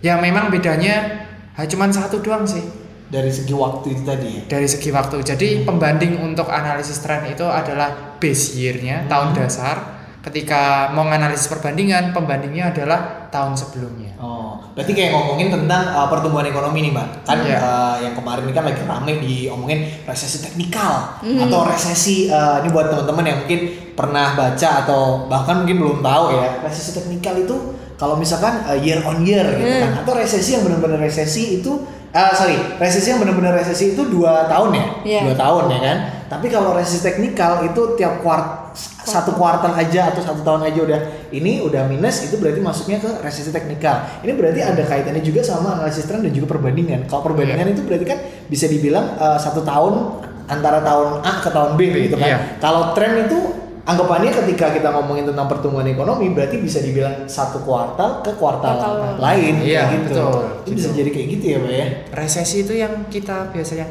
ya 0.00 0.16
memang 0.16 0.48
bedanya 0.48 1.26
ha, 1.54 1.64
cuman 1.64 1.88
satu 1.88 2.20
doang 2.20 2.44
sih 2.44 2.62
Dari 3.10 3.26
segi 3.26 3.50
waktu 3.50 3.86
itu 3.90 4.02
tadi 4.06 4.28
ya. 4.38 4.42
dari 4.46 4.70
segi 4.70 4.94
waktu. 4.94 5.18
Jadi 5.26 5.66
pembanding 5.66 6.22
untuk 6.22 6.46
analisis 6.46 7.02
tren 7.02 7.26
itu 7.26 7.42
adalah 7.42 8.14
base 8.22 8.54
year-nya, 8.54 9.10
tahun 9.10 9.34
dasar. 9.34 9.98
Ketika 10.22 10.94
mau 10.94 11.02
analisis 11.10 11.50
perbandingan, 11.50 12.14
pembandingnya 12.14 12.70
adalah 12.70 13.26
tahun 13.34 13.58
sebelumnya. 13.58 14.14
Oh, 14.14 14.62
berarti 14.78 14.94
kayak 14.94 15.10
ngomongin 15.10 15.50
tentang 15.50 15.90
uh, 15.90 16.06
pertumbuhan 16.06 16.46
ekonomi 16.46 16.86
nih, 16.86 16.92
Mbak. 16.94 17.08
Kan 17.26 17.38
Iya. 17.42 17.58
uh, 17.58 17.96
yang 17.98 18.14
kemarin 18.14 18.46
ini 18.46 18.54
kan 18.54 18.64
lagi 18.70 18.82
rame 18.86 19.12
diomongin 19.18 19.80
resesi 20.06 20.38
teknikal 20.38 21.18
atau 21.18 21.60
resesi 21.66 22.30
uh, 22.30 22.62
ini 22.62 22.70
buat 22.70 22.94
teman-teman 22.94 23.24
yang 23.26 23.38
mungkin 23.42 23.60
pernah 23.98 24.38
baca 24.38 24.68
atau 24.86 25.26
bahkan 25.26 25.66
mungkin 25.66 25.82
belum 25.82 25.98
tahu 25.98 26.24
ya. 26.38 26.62
Resesi 26.62 26.94
teknikal 26.94 27.34
itu 27.42 27.79
kalau 28.00 28.16
misalkan 28.16 28.64
uh, 28.64 28.72
year 28.80 29.04
on 29.04 29.20
year 29.28 29.44
gitu 29.60 29.76
kan 29.84 30.00
atau 30.00 30.16
resesi 30.16 30.56
yang 30.56 30.64
benar-benar 30.64 30.96
resesi 31.04 31.60
itu 31.60 31.84
uh, 32.16 32.32
sorry, 32.32 32.56
resesi 32.80 33.12
yang 33.12 33.20
benar-benar 33.20 33.52
resesi 33.52 33.92
itu 33.92 34.02
dua 34.08 34.48
tahun 34.48 34.72
ya? 34.72 34.86
Iya. 35.04 35.20
Dua 35.28 35.36
tahun 35.36 35.64
ya 35.68 35.80
kan? 35.84 35.98
Tapi 36.30 36.46
kalau 36.48 36.72
resesi 36.72 37.02
teknikal 37.02 37.66
itu 37.66 37.98
tiap 37.98 38.22
kuart 38.24 38.72
satu 39.02 39.34
kuartal 39.34 39.74
aja 39.74 40.14
atau 40.14 40.22
satu 40.22 40.46
tahun 40.46 40.70
aja 40.70 40.80
udah 40.86 41.00
ini 41.34 41.58
udah 41.60 41.90
minus 41.90 42.22
itu 42.30 42.38
berarti 42.38 42.62
masuknya 42.62 43.02
ke 43.02 43.10
resesi 43.20 43.50
teknikal. 43.50 44.06
Ini 44.22 44.32
berarti 44.38 44.60
ada 44.62 44.82
kaitannya 44.86 45.20
juga 45.20 45.42
sama 45.42 45.76
analisis 45.76 46.06
tren 46.06 46.22
dan 46.22 46.30
juga 46.32 46.56
perbandingan. 46.56 47.04
Kalau 47.10 47.26
perbandingan 47.26 47.68
Iya. 47.68 47.74
itu 47.74 47.82
berarti 47.84 48.06
kan 48.06 48.18
bisa 48.46 48.64
dibilang 48.70 49.18
eh, 49.18 49.38
satu 49.42 49.60
tahun 49.66 50.24
antara 50.46 50.82
tahun 50.82 51.22
A 51.22 51.32
ke 51.42 51.50
tahun 51.50 51.70
B 51.76 51.80
gitu 52.10 52.16
kan. 52.16 52.28
Iya. 52.30 52.38
Kalau 52.62 52.94
tren 52.94 53.26
itu 53.26 53.59
anggapannya 53.90 54.30
ketika 54.30 54.70
kita 54.70 54.88
ngomongin 54.90 55.26
tentang 55.26 55.50
pertumbuhan 55.50 55.86
ekonomi 55.86 56.30
berarti 56.30 56.62
bisa 56.62 56.78
dibilang 56.78 57.26
satu 57.26 57.58
kuartal 57.60 58.22
ke 58.22 58.30
kuartal, 58.38 58.78
Kuartal 58.78 59.18
lain 59.18 59.54
Iya, 59.58 59.82
kayak 59.90 59.90
gitu. 60.06 60.22
betul. 60.22 60.42
Itu 60.62 60.70
bisa 60.78 60.88
jadi 60.94 61.10
kayak 61.10 61.28
gitu 61.34 61.44
ya, 61.44 61.58
Pak 61.58 61.72
ya. 61.72 61.86
resesi 62.14 62.56
itu 62.62 62.72
yang 62.72 62.92
kita 63.10 63.50
biasanya 63.50 63.86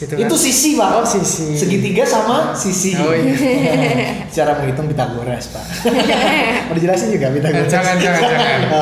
gitu 0.00 0.16
kan 0.16 0.24
Itu 0.24 0.34
sisi, 0.34 0.80
Pak. 0.80 0.88
Oh, 0.96 1.04
sisi. 1.04 1.52
Segitiga 1.52 2.08
sama 2.08 2.56
sisi. 2.56 2.96
Oh, 2.96 3.12
iya. 3.12 3.36
Cara 4.34 4.56
menghitung 4.56 4.88
Pitagoras, 4.88 5.52
Pak. 5.52 5.64
Mau 6.72 6.74
dijelasin 6.74 7.12
juga 7.12 7.28
Pitagoras? 7.28 7.68
jangan 7.68 7.96
jangan 8.00 8.20
jangan 8.24 8.60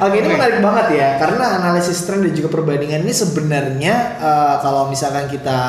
Oke, 0.00 0.16
ini 0.18 0.28
menarik 0.32 0.58
banget 0.64 0.86
ya, 0.96 1.08
karena 1.20 1.60
analisis 1.60 2.02
tren 2.08 2.24
dan 2.24 2.32
juga 2.32 2.48
perbandingan 2.48 3.04
ini 3.04 3.12
sebenarnya 3.12 3.94
eh, 4.16 4.54
kalau 4.64 4.88
misalkan 4.88 5.28
kita 5.28 5.60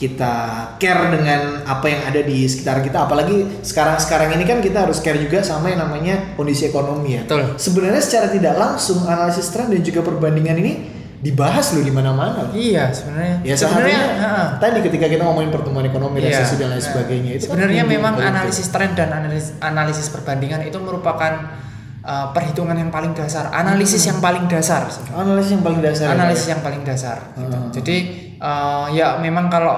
kita 0.00 0.34
care 0.80 1.12
dengan 1.12 1.60
apa 1.62 1.84
yang 1.84 2.00
ada 2.08 2.24
di 2.24 2.48
sekitar 2.48 2.80
kita, 2.80 3.04
apalagi 3.04 3.60
sekarang-sekarang 3.60 4.32
ini 4.32 4.48
kan 4.48 4.58
kita 4.58 4.88
harus 4.88 4.98
care 4.98 5.20
juga 5.20 5.44
sama 5.44 5.68
yang 5.68 5.84
namanya 5.84 6.32
kondisi 6.34 6.66
ekonomi 6.66 7.20
ya. 7.20 7.28
Betul. 7.28 7.60
Sebenarnya 7.60 8.00
secara 8.00 8.32
tidak 8.32 8.56
langsung 8.56 9.04
analisis 9.04 9.52
tren 9.52 9.68
dan 9.68 9.84
juga 9.84 10.00
perbandingan 10.00 10.56
ini 10.56 10.72
dibahas 11.20 11.76
loh 11.76 11.84
di 11.84 11.92
mana-mana. 11.92 12.48
iya 12.56 12.88
sebenarnya 12.88 13.44
Ya 13.44 13.52
sebenarnya 13.52 14.00
ha-ha. 14.16 14.44
tadi 14.56 14.80
ketika 14.80 15.04
kita 15.04 15.20
ngomongin 15.20 15.52
pertumbuhan 15.52 15.84
ekonomi, 15.84 16.16
Iya. 16.16 16.32
resesi 16.32 16.56
dan 16.56 16.72
lain 16.72 16.80
sebagainya 16.80 17.30
itu 17.36 17.44
kan 17.44 17.60
sebenarnya 17.60 17.84
memang 17.84 18.16
analisis 18.16 18.72
tren 18.72 18.96
dan 18.96 19.12
analisis 19.12 19.52
analisis 19.60 20.08
perbandingan 20.08 20.64
itu 20.64 20.80
merupakan 20.80 21.60
uh, 22.00 22.32
perhitungan 22.32 22.72
yang 22.72 22.88
paling 22.88 23.12
dasar 23.12 23.52
analisis 23.52 24.00
yang 24.00 24.16
paling 24.16 24.48
dasar 24.48 24.88
analisis 25.12 25.52
yang 25.52 25.60
paling 25.60 25.84
dasar. 25.84 26.08
ya, 26.08 26.16
analisis 26.16 26.40
Pak, 26.40 26.48
ya? 26.48 26.52
yang 26.56 26.62
paling 26.64 26.82
dasar 26.88 27.16
gitu. 27.36 27.52
Hmm. 27.52 27.68
jadi 27.68 27.96
uh, 28.40 28.88
ya 28.90 29.16
memang 29.16 29.46
kalau 29.46 29.76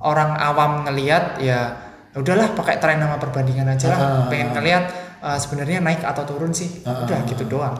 orang 0.00 0.32
awam 0.34 0.86
ngelihat 0.86 1.36
ya 1.38 1.76
udahlah 2.10 2.50
pakai 2.54 2.80
tren 2.80 2.98
sama 2.98 3.18
perbandingan 3.18 3.68
aja 3.68 3.86
lah. 3.90 3.98
Ah. 4.00 4.26
pengen 4.26 4.50
ngelihat 4.50 4.84
uh, 5.20 5.36
sebenarnya 5.36 5.78
naik 5.78 6.00
atau 6.00 6.24
turun 6.24 6.50
sih. 6.50 6.82
Ah. 6.82 7.04
udah 7.04 7.18
gitu 7.26 7.44
doang. 7.46 7.76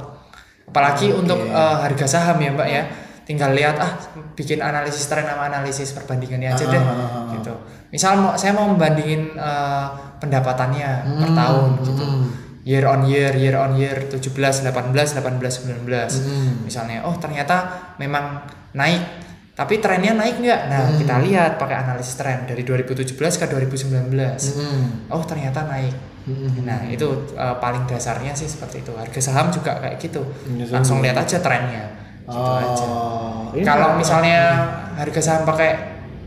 Apalagi 0.67 1.11
untuk 1.11 1.41
uh, 1.51 1.83
harga 1.83 2.07
saham 2.07 2.39
ya 2.39 2.51
mbak 2.53 2.69
ya. 2.69 2.83
Tinggal 3.27 3.55
lihat 3.55 3.79
ah 3.79 3.95
bikin 4.35 4.59
analisis 4.59 5.07
tren 5.07 5.23
sama 5.23 5.47
analisis 5.47 5.95
perbandingannya 5.95 6.51
aja 6.51 6.65
Ah, 6.67 6.71
deh 6.71 6.83
ah, 6.83 6.95
gitu. 7.35 7.55
Misal 7.91 8.19
mau 8.19 8.35
saya 8.35 8.55
mau 8.55 8.67
membandingin 8.67 9.35
uh, 9.39 9.87
pendapatannya 10.19 10.91
per 11.19 11.31
Hmm, 11.31 11.39
tahun 11.39 11.71
gitu. 11.81 12.05
Hmm. 12.05 12.27
year 12.61 12.85
on 12.85 13.03
year 13.09 13.33
year 13.35 13.57
on 13.57 13.73
year 13.73 13.97
17 14.05 14.37
18 14.37 14.69
18 14.69 15.25
19 15.25 15.81
Hmm. 15.89 16.61
misalnya 16.61 17.01
oh 17.03 17.17
ternyata 17.17 17.57
memang 17.97 18.45
naik 18.77 19.01
tapi 19.61 19.77
trennya 19.77 20.17
naik 20.17 20.41
nggak? 20.41 20.61
Nah 20.67 20.81
Hmm. 20.87 20.97
kita 20.97 21.15
lihat 21.21 21.53
pakai 21.55 21.77
analisis 21.79 22.17
tren 22.17 22.49
dari 22.49 22.65
2017 22.65 23.37
ke 23.37 23.45
2019 23.45 24.57
Hmm. 24.57 25.05
oh 25.07 25.21
ternyata 25.23 25.69
naik. 25.69 25.93
Hmm. 26.21 26.65
nah 26.65 26.81
itu 26.87 27.05
uh, 27.33 27.57
paling 27.57 27.85
dasarnya 27.85 28.33
sih 28.33 28.47
seperti 28.47 28.81
itu. 28.81 28.93
Harga 28.93 29.21
saham 29.21 29.49
juga 29.49 29.77
kayak 29.77 29.97
gitu. 29.99 30.25
Saham 30.25 30.73
langsung 30.73 30.99
lihat 31.01 31.17
aja 31.19 31.37
trennya. 31.39 31.85
Gitu 32.25 32.53
aja. 32.57 32.87
Oh, 32.87 33.53
ini 33.53 33.61
kalau 33.63 33.95
misalnya 33.95 34.39
harga 34.95 35.21
saham 35.21 35.43
pakai 35.45 35.71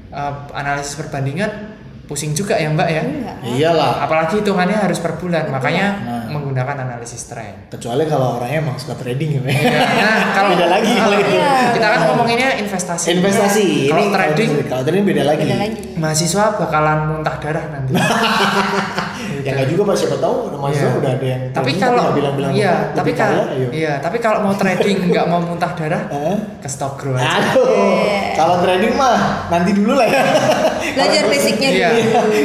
uh, 0.09 0.45
analisis 0.51 0.93
perbandingan 0.93 1.73
pusing 2.03 2.35
juga 2.35 2.53
ya 2.53 2.67
mbak 2.67 2.85
ya? 2.87 3.01
Enggak. 3.01 3.35
iyalah. 3.47 4.03
Apalagi 4.03 4.39
hitungannya 4.39 4.75
harus 4.75 4.99
per 4.99 5.15
bulan. 5.15 5.47
Makanya 5.47 5.85
Nah. 5.99 6.22
Menggunakan 6.33 6.75
analisis 6.79 7.23
tren 7.25 7.53
kecuali 7.67 8.03
kalau 8.03 8.37
orangnya 8.37 8.59
emang 8.61 8.75
suka 8.75 8.95
trading 8.95 9.37
ya. 9.37 9.41
Ya, 9.43 9.53
nah, 10.01 10.17
kalau 10.35 10.49
Beda 10.51 10.67
lagi 10.67 10.91
kalau 10.93 11.15
itu. 11.15 11.31
Iya. 11.33 11.53
kita 11.71 11.87
kan 11.87 11.99
ngomonginnya 12.05 12.49
investasi. 12.59 13.05
investasi 13.11 13.65
Kalau 13.85 14.01
ini 14.01 14.09
trading 14.11 14.49
kalau 14.65 14.83
trading 14.83 15.03
beda 15.05 15.23
lagi 15.23 15.43
Beda 15.43 15.57
lagi. 15.59 15.75
mahasiswa 15.95 16.45
bakalan 16.57 16.99
muntah 17.07 17.35
darah 17.37 17.65
nanti. 17.69 17.91
ya 19.43 19.51
nggak 19.53 19.69
juga 19.69 19.81
pak 19.85 19.95
siapa 19.97 20.17
tahu 20.17 20.35
mahasiswa 20.53 20.81
Iya. 20.85 20.95
udah 20.95 21.11
ada 21.11 21.27
yang 21.27 21.41
tapi 21.51 21.71
kalau 21.75 22.03
bilang-bilang 22.11 22.51
iya, 22.55 22.73
tapi 22.93 23.11
kalau 23.11 23.43
ayo. 23.45 23.67
iya, 23.69 23.93
tapi 23.99 24.17
kalau 24.17 24.39
mau 24.41 24.55
trading 24.55 24.97
nggak 25.09 25.25
mau 25.27 25.39
muntah 25.39 25.71
darah, 25.73 26.01
ke 26.57 26.67
stock 26.67 26.95
grow 26.95 27.13
aja. 27.13 27.51
Aduh, 27.51 27.67
kalau 28.33 28.63
trading 28.63 28.95
mah 28.95 29.19
nanti 29.49 29.71
dulu 29.71 29.93
lah 29.93 30.07
ya. 30.07 30.23
Belajar 30.93 31.23
basicnya 31.25 31.69
Iya. 31.69 31.89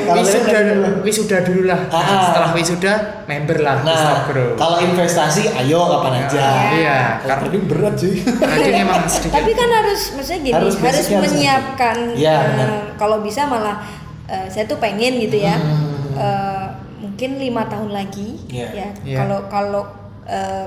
Kalau 0.03 0.23
wisuda 0.23 0.59
dulu. 0.65 0.87
wisuda 1.03 1.39
dulu 1.41 1.63
lah. 1.65 1.81
Ah. 1.89 2.21
Setelah 2.25 2.51
wisuda 2.53 2.93
member 3.25 3.59
lah 3.59 3.77
Nah, 3.81 4.25
grow. 4.25 4.53
kalau 4.55 4.77
investasi 4.81 5.53
ayo 5.55 5.81
kapan 5.89 6.13
aja. 6.23 6.41
Iya, 6.73 6.99
karena 7.21 7.37
trading 7.39 7.65
berat 7.65 7.95
cuy. 7.95 8.15
trading 8.21 8.75
emang 8.81 9.03
sedikit. 9.11 9.35
Tapi 9.35 9.51
kan 9.53 9.69
harus 9.71 10.01
maksudnya 10.13 10.41
gini, 10.43 10.55
Harus 10.55 10.75
harus, 10.77 11.07
menyiapkan 11.11 11.97
eh, 12.11 12.25
benar. 12.49 12.69
kalau 12.95 13.21
bisa 13.21 13.45
malah 13.45 13.85
eh, 14.25 14.47
saya 14.47 14.65
tuh 14.65 14.77
pengen 14.77 15.19
gitu 15.19 15.39
ya. 15.39 15.55
Hmm. 15.55 16.15
eh, 16.15 16.67
mungkin 16.99 17.37
lima 17.37 17.63
tahun 17.65 17.91
lagi 17.91 18.41
Iya. 18.49 18.69
ya. 18.73 18.89
Iya. 19.03 19.17
Kalau 19.19 19.39
kalau 19.47 19.83
eh, 20.25 20.67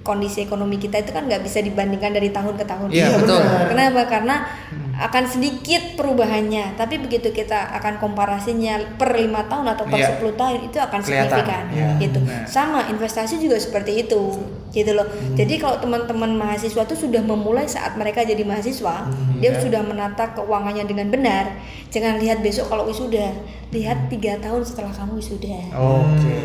kondisi 0.00 0.42
ekonomi 0.42 0.76
kita 0.76 0.98
itu 0.98 1.10
kan 1.10 1.24
nggak 1.24 1.40
bisa 1.40 1.58
dibandingkan 1.58 2.12
dari 2.12 2.28
tahun 2.28 2.54
ke 2.54 2.64
tahun. 2.64 2.88
Iya, 2.88 3.04
Iya, 3.06 3.16
betul. 3.16 3.40
Kenapa? 3.66 4.00
Karena 4.04 4.36
akan 4.94 5.24
sedikit 5.26 5.98
perubahannya, 5.98 6.74
tapi 6.74 6.98
begitu 6.98 7.30
kita 7.30 7.74
akan 7.74 7.98
komparasinya 7.98 8.78
per 8.94 9.14
lima 9.14 9.46
tahun 9.46 9.74
atau 9.74 9.84
per 9.84 9.98
Iya. 9.98 10.08
10 10.14 10.32
tahun 10.32 10.54
itu 10.66 10.78
akan 10.78 11.00
Kelihatan. 11.00 11.26
signifikan 11.26 11.64
Iya. 11.70 11.88
gitu. 11.98 12.20
Nah. 12.22 12.46
Sama 12.46 12.80
investasi 12.88 13.38
juga 13.38 13.58
seperti 13.58 14.06
itu, 14.06 14.22
gitu 14.74 14.90
loh. 14.90 15.06
Hmm. 15.06 15.38
Jadi 15.38 15.54
kalau 15.62 15.78
teman-teman 15.78 16.34
mahasiswa 16.34 16.82
tuh 16.82 16.98
sudah 16.98 17.22
memulai 17.22 17.70
saat 17.70 17.94
mereka 17.94 18.26
jadi 18.26 18.42
mahasiswa, 18.42 19.06
dia 19.38 19.50
iya. 19.54 19.62
sudah 19.62 19.86
menata 19.86 20.34
keuangannya 20.34 20.84
dengan 20.84 21.14
benar. 21.14 21.62
Jangan 21.94 22.18
lihat 22.18 22.42
besok 22.42 22.66
kalau 22.66 22.90
wisuda, 22.90 23.30
lihat 23.70 24.10
tiga 24.10 24.34
tahun 24.42 24.66
setelah 24.66 24.90
kamu 24.90 25.22
wisuda. 25.22 25.58
Oke. 25.78 26.38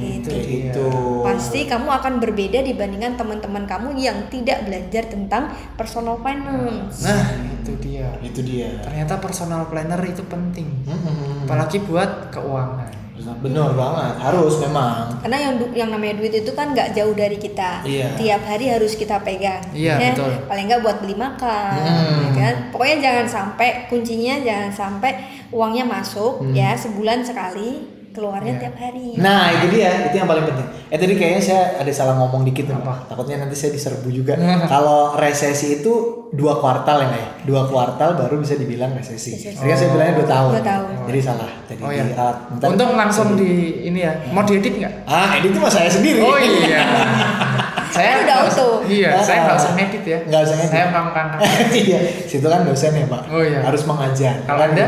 Gitu. 0.00 0.28
Kayak 0.32 0.46
dia. 0.48 0.56
gitu. 0.72 0.88
Pasti 1.22 1.60
kamu 1.68 1.88
akan 1.92 2.12
berbeda 2.18 2.58
dibandingkan 2.64 3.20
teman-teman 3.20 3.68
kamu 3.68 4.00
yang 4.00 4.18
tidak 4.32 4.64
belajar 4.64 5.04
tentang 5.12 5.52
personal 5.76 6.16
finance. 6.24 7.04
Nah, 7.04 7.24
itu 7.60 7.72
dia. 7.84 8.08
Itu 8.24 8.40
dia. 8.40 8.80
Ternyata 8.80 9.20
personal 9.20 9.68
planner 9.68 10.00
itu 10.08 10.24
penting. 10.24 10.66
Hmm. 10.88 11.44
Apalagi 11.44 11.84
buat 11.84 12.32
keuangan. 12.32 13.05
Benar 13.16 13.72
banget, 13.72 14.12
harus 14.20 14.54
memang. 14.60 15.08
Karena 15.24 15.38
yang 15.40 15.54
yang 15.72 15.88
namanya 15.88 16.20
duit 16.20 16.34
itu 16.36 16.52
kan 16.52 16.76
nggak 16.76 16.92
jauh 16.92 17.16
dari 17.16 17.40
kita. 17.40 17.80
Iya. 17.82 18.12
Tiap 18.16 18.42
hari 18.44 18.68
harus 18.68 18.92
kita 18.92 19.20
pegang. 19.24 19.64
Iya, 19.72 19.96
ya. 19.96 20.12
betul. 20.12 20.32
Paling 20.46 20.64
nggak 20.68 20.82
buat 20.84 20.96
beli 21.00 21.16
makan, 21.16 21.76
Hmm. 21.80 22.20
ya 22.22 22.30
kan? 22.36 22.54
Pokoknya 22.70 22.96
jangan 23.00 23.26
sampai 23.26 23.88
kuncinya 23.88 24.34
jangan 24.44 24.70
sampai 24.70 25.12
uangnya 25.48 25.84
masuk 25.88 26.44
ya 26.52 26.76
sebulan 26.76 27.24
sekali, 27.24 27.95
keluarnya 28.16 28.48
Iya. 28.50 28.60
tiap 28.62 28.76
hari. 28.78 29.06
Nah 29.16 29.42
itu 29.52 29.66
dia, 29.70 29.90
itu 30.02 30.16
yang 30.16 30.24
paling 30.24 30.44
penting. 30.44 30.66
Eh 30.86 30.96
tadi 30.96 31.12
kayaknya 31.14 31.42
saya 31.42 31.62
ada 31.76 31.92
salah 31.92 32.14
ngomong 32.16 32.42
dikit 32.42 32.64
nih, 32.64 32.74
Apa? 32.74 32.88
Pak. 32.88 32.98
Takutnya 33.06 33.36
nanti 33.38 33.52
saya 33.52 33.70
diserbu 33.70 34.08
juga. 34.08 34.32
Kalau 34.72 35.12
resesi 35.14 35.76
itu 35.76 35.92
dua 36.32 36.56
kuartal 36.56 36.98
ya, 36.98 37.08
ya? 37.10 37.26
Dua 37.42 37.62
kuartal 37.64 38.16
baru 38.16 38.40
bisa 38.40 38.54
dibilang 38.54 38.90
resesi. 38.90 39.36
Resesi. 39.36 39.52
Tadi 39.54 39.66
kan 39.66 39.76
saya 39.76 39.90
bilangnya 39.92 40.14
dua 40.16 40.26
tahun. 40.26 40.50
Dua 40.50 40.64
tahun. 40.64 40.90
Jadi 41.06 41.20
salah. 41.20 41.50
Jadi 41.66 41.80
Oh 41.80 41.90
ya. 41.90 42.02
diralat. 42.02 42.36
Bentar. 42.50 42.66
Untung 42.66 42.90
langsung 42.94 43.28
di 43.34 43.50
ini 43.84 44.00
ya. 44.00 44.12
Mau 44.28 44.42
diedit 44.42 44.74
nggak? 44.74 44.92
Ah, 45.04 45.36
ini 45.36 45.48
tuh 45.48 45.60
mah 45.60 45.70
saya 45.70 45.86
sendiri. 45.86 46.18
Oh 46.18 46.34
iya. 46.34 46.80
saya 47.96 48.12
Kan 48.12 48.24
udah 48.24 48.38
usah- 48.44 48.64
Iya, 48.86 49.08
Ah. 49.10 49.20
saya 49.20 49.38
nggak 49.42 49.56
usah 49.56 49.72
ngedit 49.74 50.04
ya. 50.04 50.18
Nggak 50.22 50.40
usah 50.42 50.54
ngedit. 50.56 50.72
Saya 50.72 50.84
ngangkat. 50.90 51.26
Iya, 51.82 51.98
situ 52.24 52.46
kan 52.46 52.60
dosen 52.62 52.92
ya 52.92 53.06
Pak. 53.06 53.22
Oh, 53.28 53.42
iya. 53.42 53.60
Harus 53.60 53.82
mengajar. 53.84 54.34
Kalau 54.42 54.62
Anda? 54.62 54.86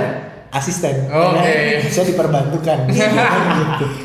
Asisten. 0.50 1.06
Oke. 1.06 1.52
Ya, 1.76 1.82
Saya 1.84 2.06
diperbantukan. 2.06 2.78
gitu. 2.88 3.86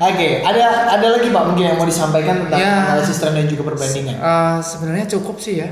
Oke, 0.00 0.40
ada 0.40 0.64
ada 0.90 1.06
lagi 1.10 1.28
Pak 1.28 1.44
mungkin 1.44 1.64
yang 1.66 1.76
mau 1.76 1.84
disampaikan 1.84 2.44
tentang 2.44 2.56
Ya. 2.56 2.88
analisis 2.88 3.20
tren 3.20 3.36
dan 3.36 3.44
juga 3.44 3.62
perbandingan. 3.66 4.16
Eh, 4.16 4.58
sebenarnya 4.60 5.06
cukup 5.10 5.36
sih 5.36 5.60
ya. 5.60 5.68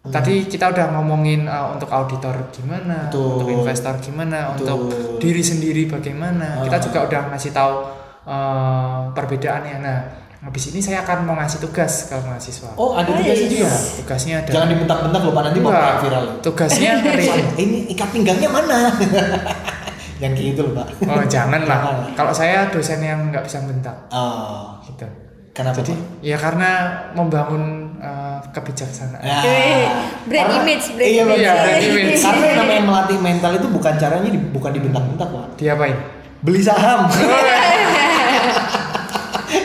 Tadi 0.00 0.48
kita 0.48 0.72
udah 0.72 0.96
ngomongin 0.96 1.44
eh, 1.44 1.66
untuk 1.68 1.88
auditor 1.88 2.48
gimana, 2.48 3.06
Betul. 3.06 3.28
untuk 3.36 3.48
investor 3.52 3.92
gimana, 3.98 4.38
Betul. 4.50 4.64
untuk 4.64 4.80
diri 5.18 5.42
sendiri 5.42 5.84
bagaimana. 5.84 6.64
Kita 6.64 6.76
Ah. 6.76 6.82
juga 6.82 6.98
udah 7.04 7.22
ngasih 7.30 7.52
tahu 7.52 7.74
eh, 8.24 8.98
perbedaannya. 9.10 9.76
Nah, 9.78 9.98
habis 10.38 10.70
ini 10.70 10.78
saya 10.78 11.02
akan 11.02 11.26
mau 11.26 11.34
ngasih 11.34 11.58
tugas 11.58 12.06
ke 12.06 12.14
mahasiswa. 12.16 12.70
Oh, 12.74 12.94
ada 12.94 13.06
Oh, 13.06 13.18
tugasnya 13.18 13.34
iya. 13.44 13.54
juga. 13.58 13.66
Pak? 13.68 13.82
Tugasnya 13.98 14.34
ada. 14.38 14.50
Jangan 14.50 14.68
dibentak-bentak 14.70 15.22
lupa 15.22 15.40
nanti 15.42 15.58
mau 15.58 15.70
kayak 15.70 15.96
viral. 15.98 16.24
Tugasnya 16.40 16.90
hari 17.02 17.26
Ini 17.56 17.78
ikat 17.90 18.08
pinggangnya 18.08 18.48
mana? 18.48 18.78
Jangan 20.18 20.34
kayak 20.34 20.46
gitu 20.50 20.60
loh 20.64 20.72
Pak. 20.74 20.86
Oh, 21.04 21.22
jangan 21.24 21.60
lah. 21.62 21.78
Kalau 22.12 22.32
saya 22.32 22.66
dosen 22.68 22.98
yang 22.98 23.30
nggak 23.30 23.42
bisa 23.42 23.62
bentak 23.62 23.94
Oh, 24.10 24.74
gitu. 24.82 25.06
kenapa 25.52 25.78
Jadi 25.78 25.94
Pak? 25.94 26.22
ya 26.22 26.34
karena 26.34 26.70
membangun 27.12 27.62
eh, 27.98 28.38
kebijaksanaan. 28.50 29.22
Eh, 29.22 29.86
brand 30.26 30.50
karena- 30.50 30.58
image, 30.60 30.86
brand 30.92 31.06
iya, 31.08 31.22
image. 31.22 31.38
Iya, 31.38 31.52
brand 31.56 31.82
image. 31.84 32.18
Karena 32.26 32.44
yang 32.44 32.58
namanya 32.60 32.82
melatih 32.84 33.18
mental 33.18 33.52
itu 33.54 33.66
bukan 33.68 33.94
caranya 33.94 34.26
di, 34.28 34.38
bukan 34.44 34.70
dibentak-bentak, 34.72 35.28
Pak. 35.28 35.46
Diapain? 35.54 35.98
Beli 36.38 36.62
saham. 36.62 37.06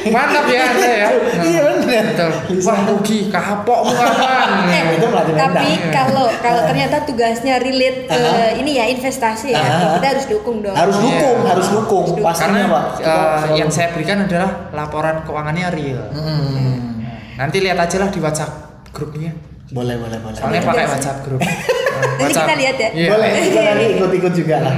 Mantap 0.03 0.45
ya 0.47 0.61
Anda 0.67 0.89
ya. 0.89 1.07
Nah, 1.07 1.43
Iya 1.43 1.59
benar. 1.63 2.03
Betul. 2.11 2.31
Wah 2.63 2.79
rugi, 2.85 3.19
kapok 3.29 3.79
mu 3.87 3.93
kapan? 3.93 4.49
Eh, 4.73 5.37
tapi 5.37 5.69
kalau 5.89 6.25
kalau 6.41 6.61
ternyata 6.65 7.05
tugasnya 7.05 7.61
relate 7.61 8.09
ke 8.09 8.21
ini 8.57 8.75
ya 8.75 8.85
investasi 8.89 9.53
ya, 9.53 9.61
kita 9.95 10.07
harus 10.17 10.25
dukung 10.27 10.59
dong. 10.59 10.75
Harus 10.75 10.97
Iya. 10.97 11.05
dukung, 11.05 11.39
harus 11.45 11.67
dukung. 11.69 12.05
Karena 12.13 12.25
Pastinya, 12.25 12.63
Pak. 12.67 12.83
Eh, 12.99 13.39
yang 13.55 13.69
saya 13.69 13.87
berikan 13.93 14.23
adalah 14.23 14.69
laporan 14.71 15.21
keuangannya 15.23 15.67
real. 15.71 16.03
Hmm. 16.11 17.05
Nanti 17.33 17.57
lihat 17.61 17.77
aja 17.79 17.97
lah 17.97 18.09
di 18.09 18.19
WhatsApp 18.19 18.51
grupnya. 18.91 19.31
Boleh, 19.71 19.97
boleh, 19.97 20.17
boleh. 20.21 20.37
Soalnya 20.37 20.61
Boleh 20.61 20.85
pakai. 20.85 20.85
WhatsApp 20.91 21.17
grup. 21.23 21.39
Nanti 22.19 22.33
kita 22.35 22.55
lihat 22.59 22.75
ya. 22.77 22.89
Iya. 22.93 23.09
Boleh, 23.09 23.29
kita 23.41 23.59
nanti 23.63 23.85
ikut-ikut 23.95 24.33
juga 24.35 24.55
lah. 24.59 24.75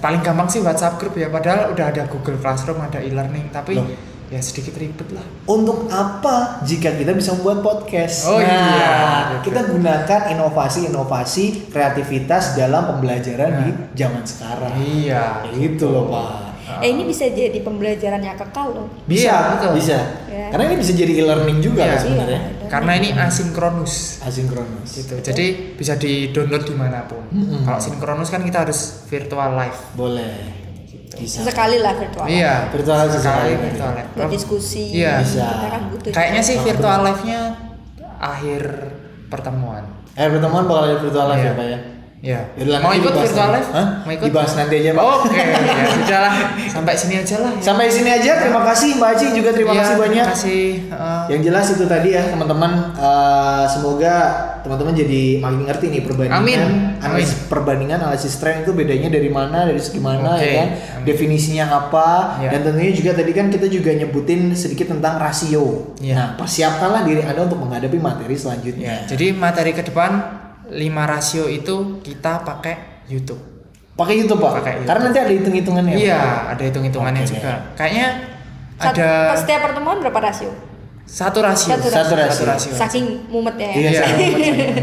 Paling 0.00 0.20
gampang 0.20 0.48
sih 0.48 0.60
WhatsApp 0.60 0.96
grup 0.96 1.14
ya. 1.14 1.28
Padahal 1.28 1.72
udah 1.72 1.86
ada 1.88 2.02
Google 2.06 2.38
Classroom, 2.38 2.78
ada 2.78 3.00
e-learning, 3.00 3.48
tapi 3.50 3.76
Loh. 3.76 3.88
Ya 4.34 4.42
sedikit 4.42 4.74
ribet 4.74 5.06
lah. 5.14 5.22
Untuk 5.46 5.86
apa 5.86 6.58
jika 6.66 6.90
kita 6.90 7.14
bisa 7.14 7.30
membuat 7.38 7.62
podcast? 7.62 8.26
Oh 8.26 8.42
nah, 8.42 8.50
iya, 8.50 8.94
kita 9.46 9.70
gunakan 9.70 10.20
inovasi-inovasi 10.34 11.70
kreativitas 11.70 12.58
dalam 12.58 12.90
pembelajaran 12.90 13.50
di 13.62 13.68
zaman 13.94 14.26
sekarang. 14.26 14.74
Iya. 14.74 15.46
Itu 15.54 15.86
loh, 15.86 16.10
Pak. 16.10 16.42
Eh 16.82 16.90
ini 16.90 17.04
bisa 17.04 17.28
jadi 17.28 17.54
pembelajaran 17.60 18.18
yang 18.18 18.34
kekal 18.34 18.72
loh. 18.72 18.88
Bisa, 19.04 19.30
Iya, 19.30 19.36
betul. 19.54 19.70
bisa. 19.78 19.96
Ya. 20.26 20.48
Karena 20.50 20.64
ini 20.72 20.76
bisa 20.80 20.92
jadi 20.96 21.12
e-learning 21.22 21.58
juga 21.60 21.84
Iya. 21.84 21.92
kan 21.92 21.98
sebenarnya. 22.02 22.40
Iya. 22.40 22.68
Karena 22.72 22.92
ini 22.98 23.08
asinkronus. 23.14 23.94
Asinkronus. 24.24 24.88
gitu. 24.90 25.14
Jadi 25.20 25.76
bisa 25.76 25.94
di-download 25.94 26.64
di 26.64 26.74
mana 26.74 27.04
pun. 27.06 27.22
Mm-mm. 27.30 27.62
Kalau 27.62 27.78
sinkronus 27.78 28.32
kan 28.32 28.42
kita 28.42 28.64
harus 28.66 29.04
virtual 29.06 29.54
live. 29.54 29.78
Boleh. 29.94 30.63
Bisa. 31.14 31.44
Sekali 31.44 31.76
lah 31.78 31.92
virtual. 31.94 32.26
Iya. 32.26 32.68
Virtual 32.72 32.96
live 33.04 33.12
sekali 33.14 33.50
bisa. 33.52 33.62
virtual 33.68 33.90
live. 33.94 34.08
Buat 34.16 34.30
diskusi. 34.32 34.84
Iya. 34.96 35.20
Bisa. 35.20 35.46
Kita 35.46 35.68
kan 35.68 35.82
butuh. 35.90 36.10
Kayaknya 36.10 36.42
sih 36.42 36.56
virtual 36.58 36.98
live-nya 37.04 37.40
akhir 38.18 38.62
pertemuan. 39.28 39.84
Eh, 40.14 40.28
pertemuan 40.30 40.64
bakal 40.64 40.82
ada 40.86 40.96
virtual 40.98 41.26
live 41.30 41.42
Iya. 41.42 41.50
ya, 41.50 41.58
Pak 41.58 41.66
ya? 41.66 41.78
Ya. 42.24 42.40
Yaudah, 42.56 42.80
Mau 42.80 42.88
ikut 42.90 43.04
dibahas 43.06 43.28
virtual 43.28 43.44
nanti. 43.46 43.60
live? 43.60 43.68
Hah? 43.70 43.86
Mau 44.00 44.12
ikut? 44.16 44.26
Dibahas 44.32 44.52
nanti 44.56 44.74
aja, 44.80 44.90
Pak. 44.90 45.04
Oke, 45.04 45.42
ya 45.44 45.84
sudah 46.00 46.20
lah. 46.22 46.34
Sampai 46.66 46.94
sini 46.96 47.14
aja 47.20 47.36
lah. 47.36 47.52
ya. 47.52 47.60
Sampai 47.60 47.86
sini 47.86 48.10
aja. 48.10 48.32
Terima 48.40 48.62
kasih 48.64 48.88
Mbak 48.96 49.10
Aci 49.12 49.26
juga 49.30 49.50
terima 49.52 49.70
Iya, 49.70 49.80
kasih 49.82 49.94
banyak. 50.00 50.24
Terima 50.24 50.32
kasih. 50.32 50.64
eh, 50.88 51.22
Yang 51.28 51.40
jelas 51.44 51.66
itu 51.70 51.84
tadi 51.84 52.08
ya 52.10 52.22
teman-teman 52.26 52.72
eh, 52.96 53.64
semoga 53.68 54.14
teman-teman 54.60 54.92
jadi 54.94 55.22
makin 55.38 55.60
ngerti 55.62 55.86
nih 55.90 56.00
perbandingan 56.00 56.40
Amin. 56.40 56.60
analisis 56.98 57.36
perbandingan 57.44 58.00
analisis 58.00 58.32
tren 58.34 58.64
itu 58.64 58.72
bedanya 58.72 59.12
dari 59.12 59.28
mana 59.28 59.68
dari 59.68 59.76
segi 59.76 60.00
mana 60.00 60.34
Oke. 60.34 60.40
ya 60.40 60.52
kan 60.56 60.68
Amin. 60.72 61.04
definisinya 61.04 61.64
apa 61.68 62.40
Ya. 62.40 62.48
dan 62.48 62.64
tentunya 62.64 62.88
juga 62.90 63.12
tadi 63.12 63.30
kan 63.30 63.46
kita 63.48 63.68
juga 63.68 63.92
nyebutin 63.92 64.48
sedikit 64.54 64.88
tentang 64.90 65.20
rasio. 65.20 65.92
Ya. 66.00 66.16
Nah 66.16 66.28
persiapkanlah 66.34 67.04
diri 67.04 67.20
anda 67.20 67.44
untuk 67.44 67.60
menghadapi 67.60 67.98
materi 67.98 68.32
ya, 68.32 68.40
selanjutnya. 68.40 68.92
jadi 69.04 69.26
materi 69.30 69.70
ke 69.70 69.84
depan 69.84 70.40
5 70.66 70.74
rasio 71.06 71.44
itu 71.46 71.74
kita 72.00 72.40
pakai 72.40 73.04
YouTube. 73.06 73.40
Pakai 73.94 74.14
YouTube 74.18 74.40
pak. 74.40 74.52
Pakai 74.58 74.72
YouTube. 74.76 74.88
Karena 74.88 75.02
nanti 75.06 75.18
ada 75.20 75.32
hitung-hitungannya. 75.32 75.94
Iya, 75.94 76.20
ada 76.50 76.62
hitung-hitungannya 76.62 77.22
Oke 77.22 77.30
juga. 77.30 77.52
Kayaknya 77.74 78.06
Sat- 78.74 78.90
ada 78.92 79.08
setiap 79.36 79.60
pertemuan 79.62 79.98
berapa 79.98 80.20
rasio? 80.20 80.50
satu 81.04 81.44
rasio. 81.44 81.68
Satu 81.70 81.86
Satu 81.86 82.14
rasio. 82.16 82.32
Satu 82.32 82.44
rasio. 82.48 82.72
Saking 82.72 83.28
mumetnya 83.28 83.70
ya. 83.70 83.76
Iya, 83.76 83.90
Iya. 83.92 84.00
saya, 84.00 84.16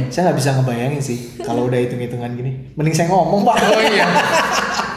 saya 0.08 0.22
nggak 0.30 0.38
bisa 0.38 0.50
ngebayangin 0.54 1.02
sih 1.02 1.18
kalau 1.42 1.66
udah 1.66 1.76
hitung-hitungan 1.76 2.30
gini. 2.38 2.52
Mending 2.78 2.94
saya 2.94 3.10
ngomong 3.10 3.42
pak. 3.42 3.58
Oh 3.58 3.82
iya. 3.82 4.06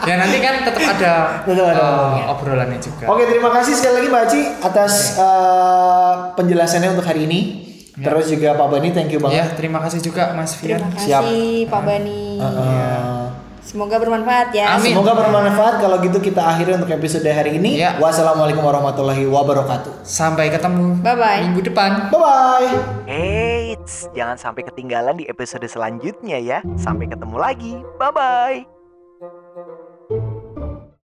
ya 0.05 0.21
nanti 0.21 0.37
kan 0.37 0.61
tetap 0.63 0.85
ada, 0.85 1.13
Tetap 1.43 1.65
ada 1.65 1.81
ngomongnya. 1.81 2.25
obrolannya 2.29 2.77
juga. 2.77 3.09
Oke, 3.09 3.25
terima 3.25 3.49
kasih 3.51 3.73
sekali 3.73 3.95
lagi 3.97 4.09
Mbak 4.13 4.23
Aci 4.23 4.41
atas 4.61 4.93
eh, 5.17 6.13
penjelasannya 6.37 6.89
untuk 6.93 7.03
hari 7.03 7.25
ini. 7.25 7.64
Terus 7.95 8.27
juga 8.27 8.59
Pak 8.59 8.69
Bani, 8.69 8.89
thank 8.91 9.11
you 9.11 9.23
Ya, 9.23 9.25
banget. 9.25 9.55
terima 9.55 9.79
kasih 9.79 10.03
juga 10.03 10.35
Mas 10.35 10.59
Fian. 10.59 10.83
Terima 10.83 10.99
Siap. 10.99 11.23
kasih 11.23 11.51
Pak 11.71 11.83
Bani. 11.83 12.23
Eh, 12.37 12.45
eh, 12.45 13.25
Semoga 13.65 13.97
bermanfaat 13.97 14.53
ya. 14.53 14.77
Amin. 14.77 14.93
Semoga 14.93 15.17
bermanfaat. 15.17 15.81
Kalau 15.81 15.97
gitu 15.99 16.21
kita 16.21 16.43
akhiri 16.45 16.77
untuk 16.77 16.91
episode 16.91 17.25
hari 17.25 17.57
ini. 17.57 17.81
Ya. 17.81 17.97
Wassalamualaikum 17.97 18.61
warahmatullahi 18.61 19.25
wabarakatuh. 19.25 20.05
Sampai 20.05 20.53
ketemu 20.53 21.01
Bye-bye. 21.01 21.41
minggu 21.49 21.73
depan. 21.73 22.13
Bye 22.13 22.21
bye. 22.21 22.69
Eits, 23.09 24.13
jangan 24.13 24.37
sampai 24.37 24.69
ketinggalan 24.69 25.17
di 25.17 25.25
episode 25.25 25.65
selanjutnya 25.65 26.37
ya. 26.37 26.59
Sampai 26.77 27.09
ketemu 27.09 27.37
lagi. 27.41 27.73
Bye-bye. 27.97 28.74